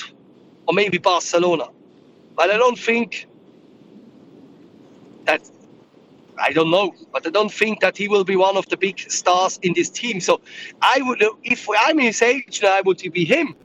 or 0.67 0.73
maybe 0.73 0.97
Barcelona? 0.97 1.67
But 2.36 2.51
I 2.51 2.58
don't 2.58 2.77
think 2.77 3.27
that 5.25 5.49
I 6.39 6.51
don't 6.51 6.69
know, 6.69 6.93
but 7.12 7.25
I 7.25 7.32
don't 7.32 7.51
think 7.51 7.80
that 7.80 7.97
he 7.97 8.08
will 8.08 8.23
be 8.23 8.36
one 8.36 8.58
of 8.58 8.67
the 8.69 8.77
big 8.77 8.99
stars 8.99 9.60
in 9.63 9.73
this 9.73 9.89
team. 9.89 10.21
So 10.21 10.39
I 10.82 11.01
would, 11.01 11.23
if 11.43 11.67
I'm 11.69 11.97
his 11.97 12.21
age, 12.21 12.63
I 12.63 12.82
would 12.82 13.01
be 13.12 13.25
him. 13.25 13.56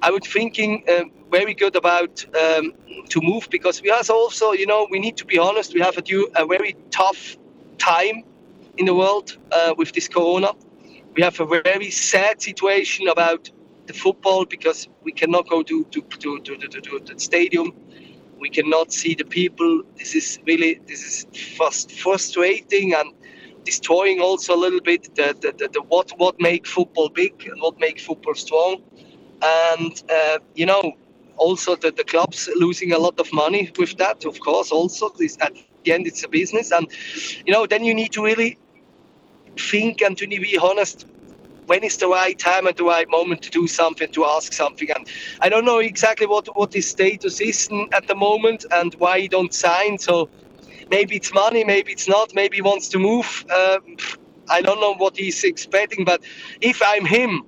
I 0.00 0.10
would 0.10 0.24
thinking 0.24 0.82
uh, 0.88 1.04
very 1.30 1.54
good 1.54 1.76
about 1.76 2.24
um, 2.34 2.72
to 3.10 3.20
move 3.20 3.48
because 3.50 3.82
we 3.82 3.90
have 3.90 4.08
also, 4.08 4.52
you 4.52 4.66
know, 4.66 4.88
we 4.90 4.98
need 4.98 5.18
to 5.18 5.26
be 5.26 5.38
honest. 5.38 5.74
We 5.74 5.80
have 5.80 5.98
a, 5.98 6.02
due, 6.02 6.28
a 6.34 6.46
very 6.46 6.74
tough 6.90 7.36
time 7.76 8.24
in 8.78 8.86
the 8.86 8.94
world 8.94 9.36
uh, 9.52 9.74
with 9.76 9.92
this 9.92 10.08
Corona 10.08 10.52
we 11.14 11.22
have 11.22 11.38
a 11.40 11.46
very 11.46 11.90
sad 11.90 12.40
situation 12.40 13.08
about 13.08 13.50
the 13.86 13.92
football 13.92 14.44
because 14.44 14.88
we 15.02 15.12
cannot 15.12 15.48
go 15.48 15.62
to 15.62 15.84
to, 15.84 16.02
to, 16.02 16.40
to, 16.40 16.56
to, 16.56 16.80
to 16.80 16.98
the 17.00 17.18
stadium. 17.18 17.72
We 18.38 18.50
cannot 18.50 18.92
see 18.92 19.14
the 19.14 19.24
people. 19.24 19.82
This 19.96 20.14
is 20.14 20.38
really 20.46 20.80
this 20.86 21.02
is 21.04 21.26
first 21.56 21.92
frustrating 21.92 22.94
and 22.94 23.12
destroying 23.64 24.20
also 24.20 24.54
a 24.54 24.60
little 24.64 24.80
bit 24.80 25.14
the, 25.14 25.36
the, 25.40 25.52
the, 25.52 25.68
the 25.68 25.82
what 25.82 26.10
what 26.18 26.40
make 26.40 26.66
football 26.66 27.08
big 27.08 27.46
and 27.46 27.60
what 27.60 27.78
make 27.78 28.00
football 28.00 28.34
strong. 28.34 28.82
And 29.42 30.02
uh, 30.10 30.38
you 30.54 30.66
know, 30.66 30.92
also 31.36 31.76
the, 31.76 31.90
the 31.90 32.04
clubs 32.04 32.48
losing 32.56 32.92
a 32.92 32.98
lot 32.98 33.18
of 33.18 33.32
money 33.32 33.70
with 33.78 33.96
that. 33.98 34.24
Of 34.24 34.40
course, 34.40 34.70
also 34.70 35.10
this 35.18 35.36
at 35.40 35.52
the 35.84 35.92
end 35.92 36.06
it's 36.06 36.24
a 36.24 36.28
business, 36.28 36.72
and 36.72 36.86
you 37.46 37.52
know 37.52 37.66
then 37.66 37.84
you 37.84 37.94
need 37.94 38.12
to 38.12 38.24
really 38.24 38.58
think 39.58 40.00
and 40.00 40.16
to 40.16 40.26
be 40.26 40.58
honest 40.58 41.06
when 41.66 41.84
is 41.84 41.96
the 41.98 42.08
right 42.08 42.38
time 42.38 42.66
and 42.66 42.76
the 42.76 42.84
right 42.84 43.08
moment 43.10 43.42
to 43.42 43.50
do 43.50 43.66
something 43.68 44.10
to 44.12 44.24
ask 44.26 44.52
something 44.52 44.90
and 44.92 45.08
i 45.40 45.48
don't 45.48 45.64
know 45.66 45.80
exactly 45.80 46.26
what 46.26 46.46
what 46.56 46.72
his 46.74 46.88
status 46.90 47.40
is 47.40 47.68
at 47.92 48.06
the 48.08 48.14
moment 48.16 48.64
and 48.72 48.94
why 48.96 49.20
he 49.20 49.28
don't 49.28 49.54
sign 49.54 49.98
so 49.98 50.30
maybe 50.90 51.16
it's 51.16 51.34
money 51.34 51.64
maybe 51.64 51.92
it's 51.92 52.08
not 52.08 52.34
maybe 52.34 52.56
he 52.58 52.62
wants 52.62 52.88
to 52.88 52.98
move 52.98 53.44
um, 53.50 53.96
i 54.50 54.62
don't 54.62 54.80
know 54.80 54.94
what 54.94 55.16
he's 55.16 55.44
expecting 55.44 56.04
but 56.04 56.22
if 56.62 56.82
i'm 56.84 57.06
him 57.06 57.42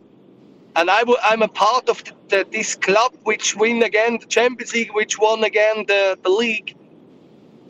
and 0.77 0.91
I 0.91 1.01
w- 1.01 1.19
I'm 1.23 1.43
a 1.43 1.49
part 1.49 1.89
of 1.89 2.03
the, 2.05 2.13
the, 2.29 2.47
this 2.51 2.75
club 2.77 3.13
which 3.25 3.57
win 3.57 3.83
again 3.83 4.19
the 4.21 4.27
Champions 4.27 4.75
League, 4.75 4.95
which 4.95 5.19
won 5.19 5.45
again 5.45 5.85
the, 5.87 6.19
the 6.23 6.31
league, 6.31 6.77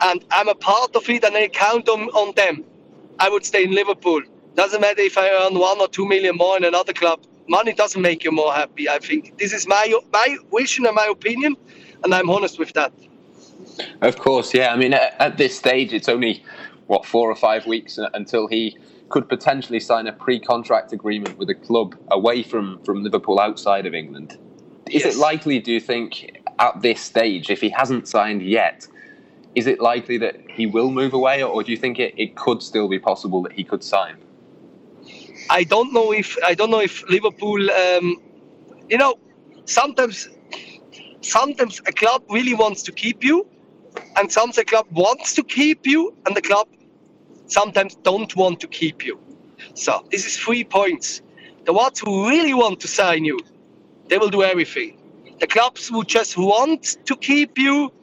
and 0.01 0.25
I'm 0.31 0.49
a 0.49 0.55
part 0.55 0.95
of 0.95 1.09
it, 1.09 1.23
and 1.23 1.35
I 1.35 1.47
count 1.49 1.89
on, 1.89 2.01
on 2.09 2.35
them. 2.35 2.65
I 3.19 3.29
would 3.29 3.45
stay 3.45 3.63
in 3.65 3.73
Liverpool. 3.73 4.23
Doesn't 4.55 4.79
matter 4.79 5.01
if 5.01 5.17
I 5.17 5.29
earn 5.29 5.59
one 5.59 5.79
or 5.81 5.87
two 5.87 6.07
million 6.07 6.37
more 6.37 6.55
in 6.57 6.63
another 6.63 6.93
club. 6.93 7.19
Money 7.47 7.73
doesn't 7.73 8.01
make 8.01 8.23
you 8.23 8.31
more 8.31 8.53
happy. 8.53 8.89
I 8.89 8.99
think 8.99 9.37
this 9.37 9.53
is 9.53 9.67
my 9.67 9.93
my 10.11 10.37
vision 10.53 10.85
and 10.85 10.95
my 10.95 11.07
opinion, 11.07 11.55
and 12.03 12.13
I'm 12.13 12.29
honest 12.29 12.57
with 12.57 12.73
that. 12.73 12.91
Of 14.01 14.17
course, 14.17 14.53
yeah. 14.53 14.73
I 14.73 14.77
mean, 14.77 14.93
at, 14.93 15.15
at 15.19 15.37
this 15.37 15.57
stage, 15.57 15.93
it's 15.93 16.09
only 16.09 16.43
what 16.87 17.05
four 17.05 17.29
or 17.29 17.35
five 17.35 17.67
weeks 17.67 17.99
uh, 17.99 18.09
until 18.13 18.47
he 18.47 18.77
could 19.09 19.27
potentially 19.29 19.79
sign 19.79 20.07
a 20.07 20.13
pre-contract 20.13 20.91
agreement 20.93 21.37
with 21.37 21.49
a 21.49 21.55
club 21.55 21.95
away 22.09 22.41
from 22.41 22.81
from 22.83 23.03
Liverpool 23.03 23.39
outside 23.39 23.85
of 23.85 23.93
England. 23.93 24.37
Is 24.89 25.03
yes. 25.03 25.15
it 25.15 25.19
likely? 25.19 25.59
Do 25.59 25.71
you 25.73 25.81
think 25.81 26.41
at 26.59 26.81
this 26.81 27.01
stage, 27.01 27.49
if 27.49 27.59
he 27.59 27.69
hasn't 27.69 28.07
signed 28.07 28.41
yet, 28.41 28.87
is 29.53 29.67
it 29.67 29.81
likely 29.81 30.17
that 30.19 30.37
he 30.49 30.65
will 30.65 30.91
move 30.91 31.13
away, 31.13 31.43
or 31.43 31.61
do 31.61 31.71
you 31.71 31.77
think 31.77 31.99
it, 31.99 32.13
it 32.17 32.35
could 32.35 32.63
still 32.63 32.87
be 32.87 32.99
possible 32.99 33.43
that 33.43 33.51
he 33.51 33.63
could 33.63 33.83
sign? 33.83 34.15
I 35.49 35.63
don't 35.63 35.93
know 35.93 36.13
if 36.13 36.37
I 36.45 36.55
don't 36.55 36.71
know 36.71 36.81
if 36.81 37.03
Liverpool. 37.09 37.71
Um, 37.71 38.17
you 38.89 38.97
know, 38.97 39.15
sometimes 39.65 40.29
sometimes 41.21 41.81
a 41.87 41.93
club 41.93 42.23
really 42.29 42.55
wants 42.55 42.83
to 42.83 42.93
keep 42.93 43.23
you, 43.23 43.47
and 44.17 44.31
sometimes 44.31 44.59
a 44.59 44.65
club 44.65 44.87
wants 44.91 45.33
to 45.35 45.43
keep 45.43 45.87
you, 45.87 46.15
and 46.25 46.35
the 46.35 46.41
club 46.41 46.67
sometimes 47.47 47.95
don't 47.97 48.35
want 48.35 48.59
to 48.61 48.67
keep 48.67 49.05
you. 49.05 49.19
So 49.75 50.05
this 50.11 50.25
is 50.27 50.37
three 50.37 50.63
points. 50.63 51.21
The 51.65 51.73
ones 51.73 51.99
who 51.99 52.29
really 52.29 52.53
want 52.53 52.79
to 52.81 52.87
sign 52.87 53.25
you, 53.25 53.39
they 54.09 54.17
will 54.19 54.29
do 54.29 54.43
everything. 54.43 54.99
The 55.39 55.47
clubs 55.47 55.89
who 55.89 56.03
just 56.05 56.37
want 56.37 56.97
to 57.05 57.17
keep 57.17 57.57
you, 57.57 57.93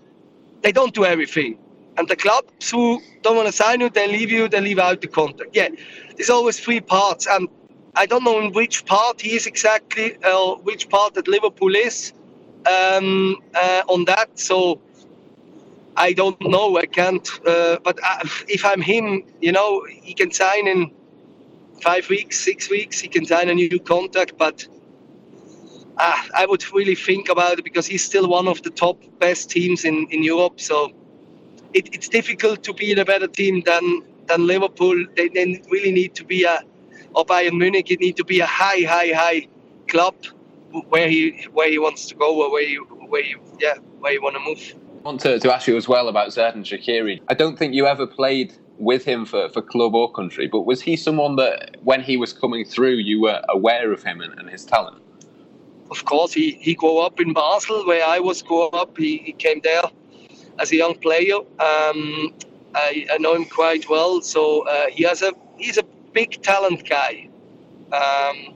they 0.63 0.73
don't 0.73 0.95
do 0.95 1.05
everything. 1.05 1.59
And 1.97 2.09
the 2.09 2.17
clubs 2.17 2.71
who 2.71 3.03
don't 3.23 3.37
want 3.37 3.49
to 3.49 3.53
sign 3.53 3.81
you, 3.81 3.91
they 3.91 4.09
leave 4.09 4.31
you, 4.31 4.49
they 4.49 4.61
leave 4.61 4.79
out 4.79 5.01
the 5.01 5.09
contract. 5.09 5.55
Yeah, 5.55 5.69
there's 6.17 6.31
always 6.31 6.59
three 6.59 6.81
parts. 6.81 7.27
And 7.27 7.49
I 7.95 8.07
don't 8.07 8.25
know 8.25 8.41
in 8.41 8.53
which 8.53 8.87
part 8.87 9.21
he 9.21 9.37
is 9.37 9.47
exactly, 9.47 10.17
uh, 10.25 10.55
which 10.57 10.89
part 10.89 11.15
that 11.15 11.29
Liverpool 11.29 11.75
is 11.77 12.13
um, 12.67 13.37
uh, 13.55 13.83
on 13.89 14.07
that. 14.07 14.39
So 14.39 14.81
I 15.97 16.13
don't 16.15 16.41
know. 16.41 16.79
I 16.79 16.87
can't. 16.87 17.29
Uh, 17.47 17.79
but 17.85 17.99
uh, 18.03 18.21
if 18.49 18.65
I'm 18.65 18.81
him, 18.81 19.25
you 19.41 19.53
know, 19.53 19.85
he 19.89 20.15
can 20.15 20.31
sign 20.33 20.67
in 20.67 20.91
five 21.83 22.09
weeks, 22.09 22.41
six 22.41 22.71
weeks. 22.71 23.01
He 23.01 23.09
can 23.09 23.27
sign 23.27 23.51
a 23.51 23.55
new 23.55 23.79
contract. 23.81 24.39
But 24.39 24.67
uh, 25.99 26.23
I 26.35 26.47
would 26.47 26.65
really 26.73 26.95
think 26.95 27.29
about 27.29 27.59
it 27.59 27.65
because 27.65 27.87
he's 27.87 28.05
still 28.05 28.29
one 28.29 28.49
of 28.49 28.63
the 28.63 28.71
top 28.71 29.03
best 29.19 29.51
teams 29.51 29.85
in, 29.85 30.07
in 30.11 30.23
Europe. 30.23 30.61
So 30.61 30.93
it, 31.75 31.95
it's 31.95 32.09
difficult 32.09 32.63
to 32.65 32.75
be 32.75 32.93
in 32.93 32.99
a 32.99 33.05
better 33.05 33.27
team 33.27 33.63
than 33.65 34.03
than 34.27 34.47
Liverpool. 34.47 35.05
They, 35.17 35.29
they 35.29 35.63
really 35.71 35.93
need 35.93 36.15
to 36.15 36.25
be 36.25 36.45
a, 36.45 36.61
or 37.15 37.25
Bayern 37.25 37.59
Munich, 37.59 37.91
it 37.91 38.01
need 38.01 38.17
to 38.17 38.25
be 38.25 38.41
a 38.41 38.47
high, 38.47 38.83
high, 38.83 39.13
high 39.13 39.49
club 39.89 40.15
where 40.89 41.09
he 41.09 41.47
where 41.53 41.69
he 41.69 41.79
wants 41.79 42.07
to 42.07 42.15
go 42.15 42.43
or 42.43 42.51
where 42.51 42.63
you 42.63 42.85
where 42.85 43.23
you 43.23 43.39
yeah 43.61 43.75
where 44.01 44.13
you 44.13 44.23
want 44.23 44.35
to 44.35 44.41
move. 44.41 44.75
I 45.01 45.09
want 45.09 45.21
to, 45.23 45.39
to 45.39 45.55
ask 45.55 45.67
you 45.67 45.77
as 45.77 45.89
well 45.89 46.09
about 46.09 46.29
Xherdan 46.29 46.65
Shaqiri. 46.65 47.21
I 47.29 47.35
don't 47.35 47.59
think 47.59 47.75
you 47.75 47.87
ever 47.87 48.07
played 48.07 48.55
with 48.79 49.05
him 49.05 49.27
for, 49.27 49.49
for 49.49 49.61
club 49.61 49.95
or 49.95 50.11
country, 50.13 50.47
but 50.47 50.63
was 50.63 50.81
he 50.81 50.97
someone 50.97 51.37
that 51.37 51.77
when 51.83 52.01
he 52.03 52.17
was 52.17 52.33
coming 52.33 52.65
through, 52.65 52.95
you 52.95 53.21
were 53.21 53.43
aware 53.49 53.93
of 53.93 54.03
him 54.03 54.21
and, 54.21 54.39
and 54.39 54.49
his 54.49 54.65
talent? 54.65 55.03
Of 55.91 56.05
course, 56.05 56.33
he, 56.33 56.53
he 56.53 56.75
grew 56.75 56.99
up 56.99 57.21
in 57.21 57.33
Basel, 57.33 57.85
where 57.87 58.07
I 58.07 58.19
was 58.21 58.43
growing 58.43 58.75
up. 58.75 58.97
He, 58.97 59.19
he 59.19 59.33
came 59.33 59.61
there 59.63 59.83
as 60.59 60.73
a 60.73 60.77
young 60.77 60.95
player. 60.95 61.37
Um, 61.37 62.35
I, 62.75 63.07
I, 63.11 63.19
know 63.19 63.35
him 63.35 63.45
quite 63.45 63.89
well, 63.89 64.23
so 64.23 64.67
uh, 64.67 64.87
he 64.89 65.05
has 65.05 65.23
a 65.23 65.33
he's 65.59 65.79
a 65.79 65.83
big 66.13 66.43
talent 66.43 66.89
guy. 66.89 67.29
Um, 67.93 68.55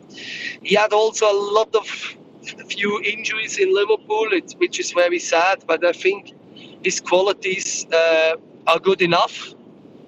he 0.63 0.75
had 0.75 0.93
also 0.93 1.31
a 1.31 1.39
lot 1.53 1.75
of 1.75 1.87
few 2.69 3.03
injuries 3.03 3.59
in 3.59 3.75
Liverpool, 3.75 4.29
which 4.59 4.81
is 4.81 4.93
very 4.93 5.19
sad. 5.19 5.65
But 5.67 5.85
I 5.85 5.93
think 5.93 6.33
his 6.83 7.01
qualities 7.01 7.87
uh, 7.93 8.37
are 8.67 8.79
good 8.79 9.03
enough 9.03 9.55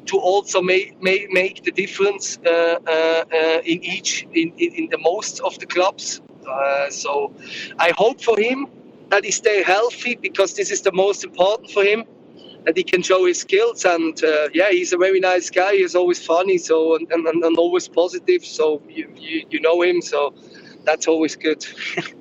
to 0.07 0.17
also 0.19 0.63
make 0.63 1.01
make, 1.03 1.31
make 1.31 1.63
the 1.65 1.73
difference 1.73 2.39
uh, 2.47 2.79
uh, 2.87 2.91
uh 2.91 3.61
in 3.65 3.85
each 3.85 4.27
in, 4.33 4.53
in, 4.57 4.71
in, 4.75 4.89
the 4.89 4.99
most 4.99 5.41
of 5.41 5.59
the 5.59 5.67
clubs. 5.67 6.23
Uh, 6.49 6.89
so 6.91 7.35
I 7.79 7.93
hope 7.97 8.23
for 8.23 8.39
him 8.41 8.67
that 9.11 9.25
he 9.25 9.31
stay 9.31 9.63
healthy 9.63 10.17
because 10.17 10.55
this 10.55 10.71
is 10.71 10.83
the 10.83 10.93
most 10.93 11.25
important 11.25 11.71
for 11.71 11.83
him 11.83 12.05
that 12.65 12.77
he 12.77 12.83
can 12.83 13.03
show 13.03 13.25
his 13.25 13.41
skills. 13.41 13.85
And 13.85 14.23
uh, 14.23 14.49
yeah 14.53 14.71
he's 14.71 14.93
a 14.93 14.99
very 14.99 15.21
nice 15.21 15.51
guy. 15.51 15.77
He's 15.77 15.95
always 15.95 16.25
funny 16.25 16.59
so 16.59 16.97
and, 16.97 17.11
and, 17.11 17.45
and 17.45 17.57
always 17.57 17.89
positive. 17.89 18.45
So 18.45 18.83
you, 18.89 19.11
you, 19.17 19.47
you 19.51 19.61
know 19.61 19.83
him 19.83 20.03
so 20.03 20.35
that's 20.85 21.09
always 21.09 21.37
good. 21.37 21.65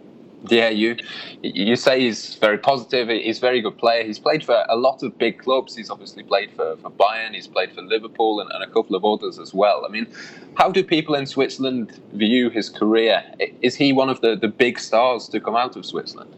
Yeah 0.50 0.70
you 0.70 0.96
you 1.42 1.76
say 1.76 2.00
he's 2.00 2.36
very 2.36 2.60
positive. 2.60 3.10
He's 3.10 3.40
a 3.40 3.42
very 3.42 3.60
good 3.60 3.78
player. 3.78 4.04
He's 4.04 4.20
played 4.20 4.46
for 4.46 4.64
a 4.70 4.76
lot 4.78 5.02
of 5.02 5.18
big 5.18 5.40
clubs. 5.40 5.76
He's 5.76 5.90
obviously 5.90 6.24
played 6.24 6.52
for, 6.56 6.78
for 6.78 6.92
bayern. 6.92 7.34
He's 7.34 7.48
played 7.48 7.74
for 7.74 7.82
liverpool 7.82 8.40
and, 8.40 8.50
and 8.52 8.64
a 8.64 8.68
couple 8.68 8.96
of 8.96 9.04
others 9.04 9.40
as 9.40 9.54
well. 9.54 9.84
I 9.84 9.90
mean 9.90 10.08
how 10.56 10.72
do 10.72 10.84
people 10.84 11.16
in 11.16 11.26
switzerland 11.26 12.00
view 12.14 12.50
his 12.52 12.70
career? 12.70 13.24
Is 13.62 13.76
he 13.76 13.92
one 13.92 14.10
of 14.10 14.22
the, 14.22 14.36
the 14.36 14.48
big 14.48 14.80
stars 14.80 15.28
to 15.30 15.40
come 15.42 15.56
out 15.56 15.76
of 15.76 15.86
switzerland 15.86 16.34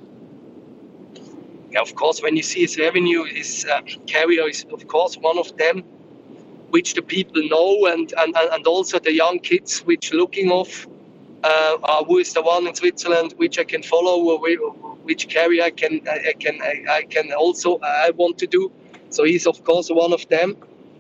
of 1.75 1.95
course, 1.95 2.21
when 2.21 2.36
you 2.36 2.43
see 2.43 2.62
his 2.62 2.77
revenue, 2.77 3.23
his 3.23 3.65
uh, 3.65 3.82
is, 3.84 4.65
of 4.71 4.88
course, 4.88 5.15
one 5.17 5.38
of 5.38 5.55
them 5.58 5.84
which 6.69 6.93
the 6.93 7.01
people 7.01 7.41
know, 7.47 7.88
and, 7.88 8.13
and, 8.17 8.36
and 8.36 8.67
also 8.67 8.99
the 8.99 9.12
young 9.12 9.39
kids 9.39 9.79
which 9.79 10.13
looking 10.13 10.51
off 10.51 10.88
uh, 11.43 12.03
who 12.05 12.17
is 12.17 12.34
the 12.34 12.41
one 12.41 12.67
in 12.67 12.75
Switzerland 12.75 13.34
which 13.38 13.58
I 13.60 13.63
can 13.63 13.84
follow, 13.84 14.39
which 15.03 15.34
career 15.34 15.63
I 15.63 15.69
can 15.69 16.01
I 16.08 16.34
can 16.38 16.60
I, 16.62 17.03
can 17.10 17.32
also 17.34 17.79
I 17.79 18.12
want 18.15 18.38
to 18.39 18.47
do. 18.47 18.71
So 19.10 19.23
he's 19.23 19.47
of 19.47 19.63
course 19.63 19.89
one 19.89 20.13
of 20.13 20.27
them. 20.29 20.58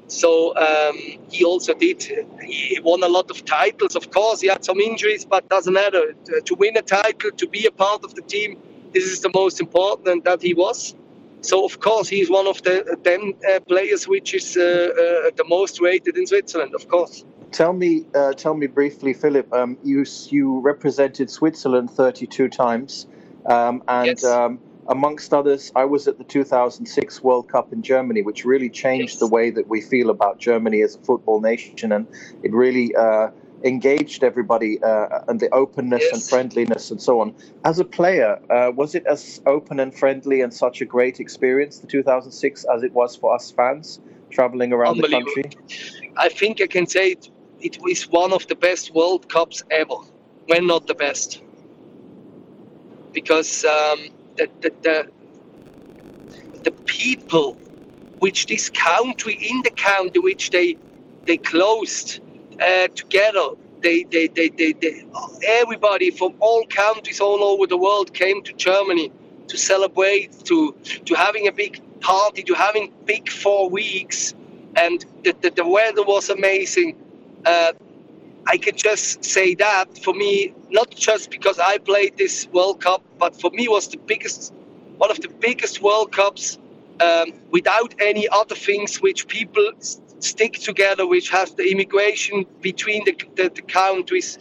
So 0.07 0.55
um, 0.55 0.97
he 1.29 1.45
also 1.45 1.75
did. 1.75 2.01
He 2.41 2.79
won 2.83 3.03
a 3.03 3.07
lot 3.07 3.29
of 3.29 3.45
titles. 3.45 3.95
Of 3.95 4.09
course, 4.09 4.41
he 4.41 4.47
had 4.47 4.65
some 4.65 4.79
injuries, 4.79 5.23
but 5.23 5.47
doesn't 5.49 5.73
matter. 5.73 6.13
To 6.45 6.55
win 6.55 6.75
a 6.77 6.81
title, 6.81 7.29
to 7.29 7.47
be 7.47 7.67
a 7.67 7.71
part 7.71 8.03
of 8.03 8.15
the 8.15 8.23
team, 8.23 8.59
this 8.93 9.05
is 9.05 9.21
the 9.21 9.31
most 9.33 9.59
important 9.59 10.23
that 10.25 10.41
he 10.41 10.53
was. 10.53 10.95
So 11.41 11.65
of 11.65 11.79
course 11.79 12.09
he's 12.09 12.29
one 12.29 12.47
of 12.47 12.61
the 12.63 12.97
them 13.03 13.33
uh, 13.49 13.59
players 13.61 14.07
which 14.07 14.33
is 14.33 14.57
uh, 14.57 14.61
uh, 14.61 15.31
the 15.35 15.45
most 15.47 15.79
rated 15.79 16.17
in 16.17 16.27
Switzerland, 16.27 16.75
of 16.75 16.87
course. 16.87 17.23
Tell 17.51 17.73
me, 17.73 18.05
uh, 18.13 18.33
tell 18.33 18.53
me 18.53 18.67
briefly, 18.67 19.13
Philip. 19.13 19.51
Um, 19.53 19.77
you 19.83 20.05
you 20.27 20.59
represented 20.59 21.31
Switzerland 21.31 21.89
32 21.89 22.47
times, 22.49 23.07
um, 23.45 23.81
and 23.87 24.07
yes. 24.07 24.23
um, 24.23 24.59
amongst 24.87 25.33
others, 25.33 25.71
I 25.75 25.85
was 25.85 26.07
at 26.07 26.17
the 26.17 26.23
2006 26.23 27.23
World 27.23 27.47
Cup 27.47 27.73
in 27.73 27.81
Germany, 27.81 28.21
which 28.21 28.45
really 28.45 28.69
changed 28.69 29.13
yes. 29.13 29.19
the 29.19 29.27
way 29.27 29.49
that 29.49 29.67
we 29.67 29.81
feel 29.81 30.09
about 30.09 30.37
Germany 30.37 30.81
as 30.81 30.95
a 30.95 30.99
football 30.99 31.41
nation, 31.41 31.91
and 31.91 32.05
it 32.43 32.51
really 32.53 32.93
uh, 32.95 33.29
engaged 33.63 34.23
everybody 34.23 34.81
uh, 34.83 35.21
and 35.27 35.39
the 35.39 35.49
openness 35.49 36.01
yes. 36.03 36.13
and 36.13 36.23
friendliness 36.23 36.91
and 36.91 37.01
so 37.01 37.19
on. 37.19 37.35
As 37.65 37.79
a 37.79 37.85
player, 37.85 38.39
uh, 38.49 38.71
was 38.75 38.95
it 38.95 39.05
as 39.05 39.41
open 39.45 39.79
and 39.79 39.93
friendly 39.93 40.41
and 40.41 40.53
such 40.53 40.81
a 40.81 40.85
great 40.85 41.19
experience, 41.19 41.79
the 41.79 41.87
2006, 41.87 42.65
as 42.73 42.83
it 42.83 42.93
was 42.93 43.15
for 43.15 43.33
us 43.33 43.51
fans 43.51 43.99
traveling 44.29 44.71
around 44.71 44.97
the 44.97 45.09
country? 45.09 45.43
I 46.17 46.29
think 46.29 46.61
I 46.61 46.67
can 46.67 46.87
say 46.87 47.11
it, 47.11 47.29
it 47.59 47.81
was 47.81 48.03
one 48.09 48.33
of 48.33 48.47
the 48.47 48.55
best 48.55 48.93
World 48.93 49.27
Cups 49.29 49.63
ever, 49.71 49.95
when 50.47 50.67
not 50.67 50.87
the 50.87 50.95
best. 50.95 51.41
Because 53.11 53.65
um, 53.65 54.09
the, 54.37 54.49
the, 54.61 54.73
the, 54.81 55.09
the 56.63 56.71
people 56.71 57.57
which 58.19 58.45
this 58.45 58.69
country, 58.69 59.33
in 59.33 59.61
the 59.63 59.71
country 59.71 60.21
which 60.21 60.51
they, 60.51 60.77
they 61.25 61.37
closed, 61.37 62.19
uh, 62.59 62.87
together. 62.89 63.49
They, 63.81 64.03
they, 64.03 64.27
they, 64.27 64.49
they, 64.49 64.73
they, 64.73 65.05
everybody 65.47 66.11
from 66.11 66.35
all 66.39 66.65
countries 66.67 67.21
all 67.21 67.43
over 67.43 67.65
the 67.65 67.77
world 67.77 68.13
came 68.13 68.43
to 68.43 68.53
Germany 68.53 69.11
to 69.47 69.57
celebrate, 69.57 70.45
to, 70.45 70.75
to 71.05 71.13
having 71.15 71.47
a 71.47 71.51
big 71.51 71.81
party, 72.01 72.43
to 72.43 72.53
having 72.53 72.93
big 73.05 73.29
four 73.29 73.69
weeks. 73.69 74.33
And 74.75 75.05
the, 75.23 75.35
the, 75.41 75.49
the 75.51 75.65
weather 75.67 76.03
was 76.03 76.29
amazing. 76.29 76.97
Uh, 77.45 77.71
I 78.47 78.57
can 78.57 78.75
just 78.75 79.23
say 79.23 79.55
that 79.55 79.97
for 79.97 80.13
me, 80.13 80.53
not 80.69 80.89
just 80.91 81.29
because 81.31 81.59
I 81.59 81.77
played 81.77 82.17
this 82.17 82.47
World 82.51 82.81
Cup, 82.81 83.03
but 83.17 83.39
for 83.39 83.51
me 83.51 83.67
was 83.67 83.87
the 83.87 83.97
biggest, 83.97 84.53
one 84.97 85.11
of 85.11 85.21
the 85.21 85.29
biggest 85.29 85.81
World 85.81 86.11
Cups 86.11 86.57
um, 86.99 87.33
without 87.51 87.93
any 87.99 88.27
other 88.29 88.55
things 88.55 89.01
which 89.01 89.27
people 89.27 89.71
stick 90.19 90.53
together, 90.53 91.07
which 91.07 91.29
has 91.29 91.53
the 91.55 91.71
immigration 91.71 92.45
between 92.61 93.03
the, 93.05 93.15
the, 93.35 93.49
the 93.49 93.61
countries. 93.61 94.37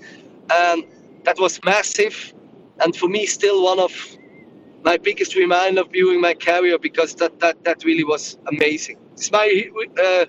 Um, 0.56 0.84
that 1.24 1.38
was 1.38 1.60
massive, 1.64 2.32
and 2.80 2.96
for 2.96 3.08
me, 3.08 3.26
still 3.26 3.62
one 3.62 3.78
of 3.78 3.92
my 4.84 4.96
biggest 4.96 5.34
reminder 5.34 5.84
viewing 5.84 6.20
my 6.20 6.34
career 6.34 6.78
because 6.78 7.14
that, 7.16 7.40
that, 7.40 7.62
that 7.64 7.84
really 7.84 8.04
was 8.04 8.38
amazing. 8.46 8.96
It's 9.12 9.30
my 9.32 9.70
uh, 10.02 10.24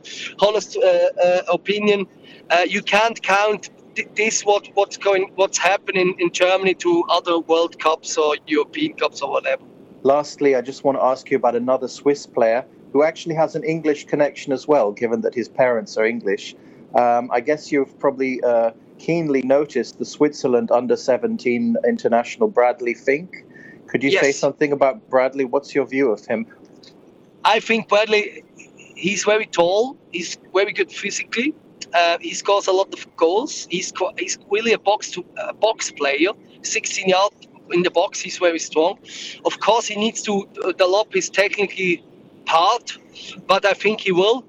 honest 0.46 0.76
uh, 0.76 0.82
uh, 0.82 1.42
opinion. 1.54 2.08
Uh, 2.50 2.66
you 2.68 2.82
can't 2.82 3.22
count 3.22 3.70
this 4.16 4.44
what 4.44 4.68
what's 4.76 4.98
going 4.98 5.32
what's 5.36 5.58
happening 5.58 6.16
in 6.20 6.32
Germany 6.32 6.74
to 6.76 7.04
other 7.10 7.40
World 7.40 7.80
Cups 7.80 8.18
or 8.18 8.38
European 8.48 8.94
Cups 8.94 9.22
or 9.22 9.30
whatever. 9.30 9.64
Lastly, 10.04 10.56
I 10.56 10.62
just 10.62 10.84
want 10.84 10.98
to 10.98 11.04
ask 11.04 11.30
you 11.30 11.38
about 11.38 11.56
another 11.56 11.88
Swiss 11.88 12.26
player 12.26 12.66
who 12.94 13.04
actually 13.04 13.36
has 13.36 13.56
an 13.56 13.64
English 13.64 14.06
connection 14.06 14.54
as 14.54 14.68
well, 14.68 14.92
given 14.92 15.22
that 15.22 15.36
his 15.36 15.48
parents 15.48 15.98
are 15.98 16.06
English. 16.06 16.56
Um, 16.96 17.30
I 17.32 17.40
guess 17.40 17.72
you've 17.72 17.98
probably 18.00 18.42
uh, 18.44 18.72
keenly 18.98 19.42
noticed 19.42 20.00
the 20.00 20.06
Switzerland 20.06 20.72
under 20.72 20.96
17 20.96 21.78
international 21.88 22.50
Bradley 22.50 22.94
Fink. 22.94 23.46
Could 23.88 24.04
you 24.04 24.12
yes. 24.12 24.22
say 24.22 24.32
something 24.32 24.72
about 24.72 25.10
Bradley? 25.10 25.46
What's 25.46 25.74
your 25.74 25.86
view 25.86 26.12
of 26.12 26.26
him? 26.26 26.46
I 27.46 27.60
think 27.60 27.88
Bradley, 27.88 28.44
he's 28.96 29.24
very 29.24 29.46
tall, 29.46 29.98
he's 30.12 30.38
very 30.54 30.74
good 30.74 30.92
physically. 30.92 31.54
Uh, 31.94 32.18
he 32.20 32.34
scores 32.34 32.68
a 32.68 32.72
lot 32.72 32.94
of 32.94 33.16
goals. 33.16 33.68
He's 33.72 33.92
he's 34.18 34.38
really 34.52 34.74
a 34.74 34.80
box 34.80 35.10
to 35.12 35.26
a 35.38 35.54
box 35.54 35.92
player. 35.92 36.32
16 36.62 37.10
yards 37.10 37.36
in 37.72 37.84
the 37.84 37.90
box, 37.90 38.20
he's 38.20 38.38
very 38.38 38.60
strong. 38.60 39.00
Of 39.46 39.60
course, 39.60 39.88
he 39.88 39.96
needs 39.96 40.22
to 40.24 40.48
develop 40.78 41.14
his 41.14 41.30
technically 41.30 42.04
part, 42.50 42.98
but 43.48 43.64
I 43.66 43.74
think 43.74 44.02
he 44.02 44.12
will, 44.12 44.44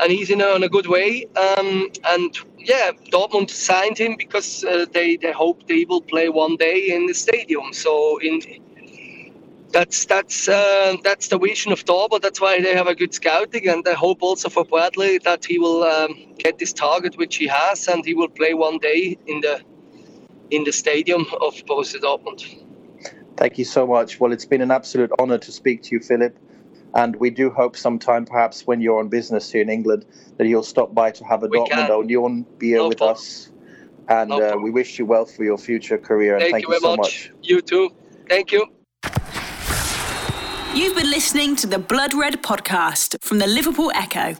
and 0.00 0.12
he's 0.12 0.30
in 0.30 0.40
a, 0.40 0.54
in 0.56 0.62
a 0.62 0.68
good 0.68 0.86
way. 0.86 1.26
Um, 1.36 1.90
and 2.04 2.30
yeah, 2.58 2.92
Dortmund 3.12 3.50
signed 3.50 3.98
him 3.98 4.14
because 4.16 4.64
uh, 4.64 4.86
they 4.92 5.16
they 5.16 5.32
hope 5.32 5.66
they 5.66 5.84
will 5.90 6.04
play 6.12 6.28
one 6.28 6.56
day 6.56 6.78
in 6.94 7.06
the 7.06 7.14
stadium. 7.14 7.72
So 7.72 7.92
in 8.18 8.40
that's 9.72 10.06
that's 10.06 10.48
uh, 10.48 10.96
that's 11.02 11.28
the 11.28 11.38
vision 11.38 11.72
of 11.72 11.84
Dortmund. 11.84 12.22
That's 12.22 12.40
why 12.40 12.60
they 12.60 12.74
have 12.74 12.86
a 12.86 12.94
good 12.94 13.14
scouting, 13.14 13.68
and 13.68 13.86
I 13.86 13.94
hope 13.94 14.22
also 14.22 14.48
for 14.48 14.64
Bradley 14.64 15.18
that 15.18 15.44
he 15.44 15.58
will 15.58 15.82
um, 15.82 16.12
get 16.38 16.58
this 16.58 16.72
target 16.72 17.16
which 17.16 17.36
he 17.36 17.46
has, 17.48 17.88
and 17.88 18.04
he 18.04 18.14
will 18.14 18.32
play 18.40 18.54
one 18.54 18.78
day 18.78 19.18
in 19.26 19.40
the 19.40 19.60
in 20.50 20.64
the 20.64 20.72
stadium 20.72 21.26
of 21.40 21.54
Borussia 21.66 22.00
Dortmund. 22.00 22.40
Thank 23.36 23.58
you 23.58 23.64
so 23.64 23.86
much. 23.86 24.20
Well, 24.20 24.32
it's 24.32 24.44
been 24.44 24.60
an 24.60 24.70
absolute 24.70 25.10
honour 25.18 25.38
to 25.38 25.52
speak 25.52 25.82
to 25.84 25.94
you, 25.94 26.00
Philip. 26.00 26.36
And 26.94 27.16
we 27.16 27.30
do 27.30 27.50
hope 27.50 27.76
sometime, 27.76 28.24
perhaps 28.24 28.66
when 28.66 28.80
you're 28.80 28.98
on 28.98 29.08
business 29.08 29.50
here 29.50 29.62
in 29.62 29.70
England, 29.70 30.04
that 30.38 30.46
you'll 30.46 30.62
stop 30.62 30.94
by 30.94 31.10
to 31.12 31.24
have 31.24 31.42
a 31.42 31.46
we 31.46 31.58
Dortmund 31.58 31.86
can. 31.86 32.08
Union 32.08 32.46
beer 32.58 32.78
no 32.78 32.88
with 32.88 32.98
problem. 32.98 33.16
us. 33.16 33.50
And 34.08 34.30
no 34.30 34.54
uh, 34.54 34.56
we 34.56 34.70
wish 34.70 34.98
you 34.98 35.06
well 35.06 35.24
for 35.24 35.44
your 35.44 35.58
future 35.58 35.98
career. 35.98 36.34
And 36.34 36.42
thank, 36.42 36.54
thank 36.54 36.66
you, 36.66 36.74
you 36.74 36.80
so 36.80 36.96
much. 36.96 36.98
much. 36.98 37.32
You 37.42 37.60
too. 37.60 37.90
Thank 38.28 38.50
you. 38.50 38.66
You've 40.74 40.96
been 40.96 41.10
listening 41.10 41.56
to 41.56 41.66
the 41.66 41.78
Blood 41.78 42.14
Red 42.14 42.42
podcast 42.42 43.16
from 43.20 43.38
the 43.38 43.46
Liverpool 43.46 43.90
Echo. 43.94 44.36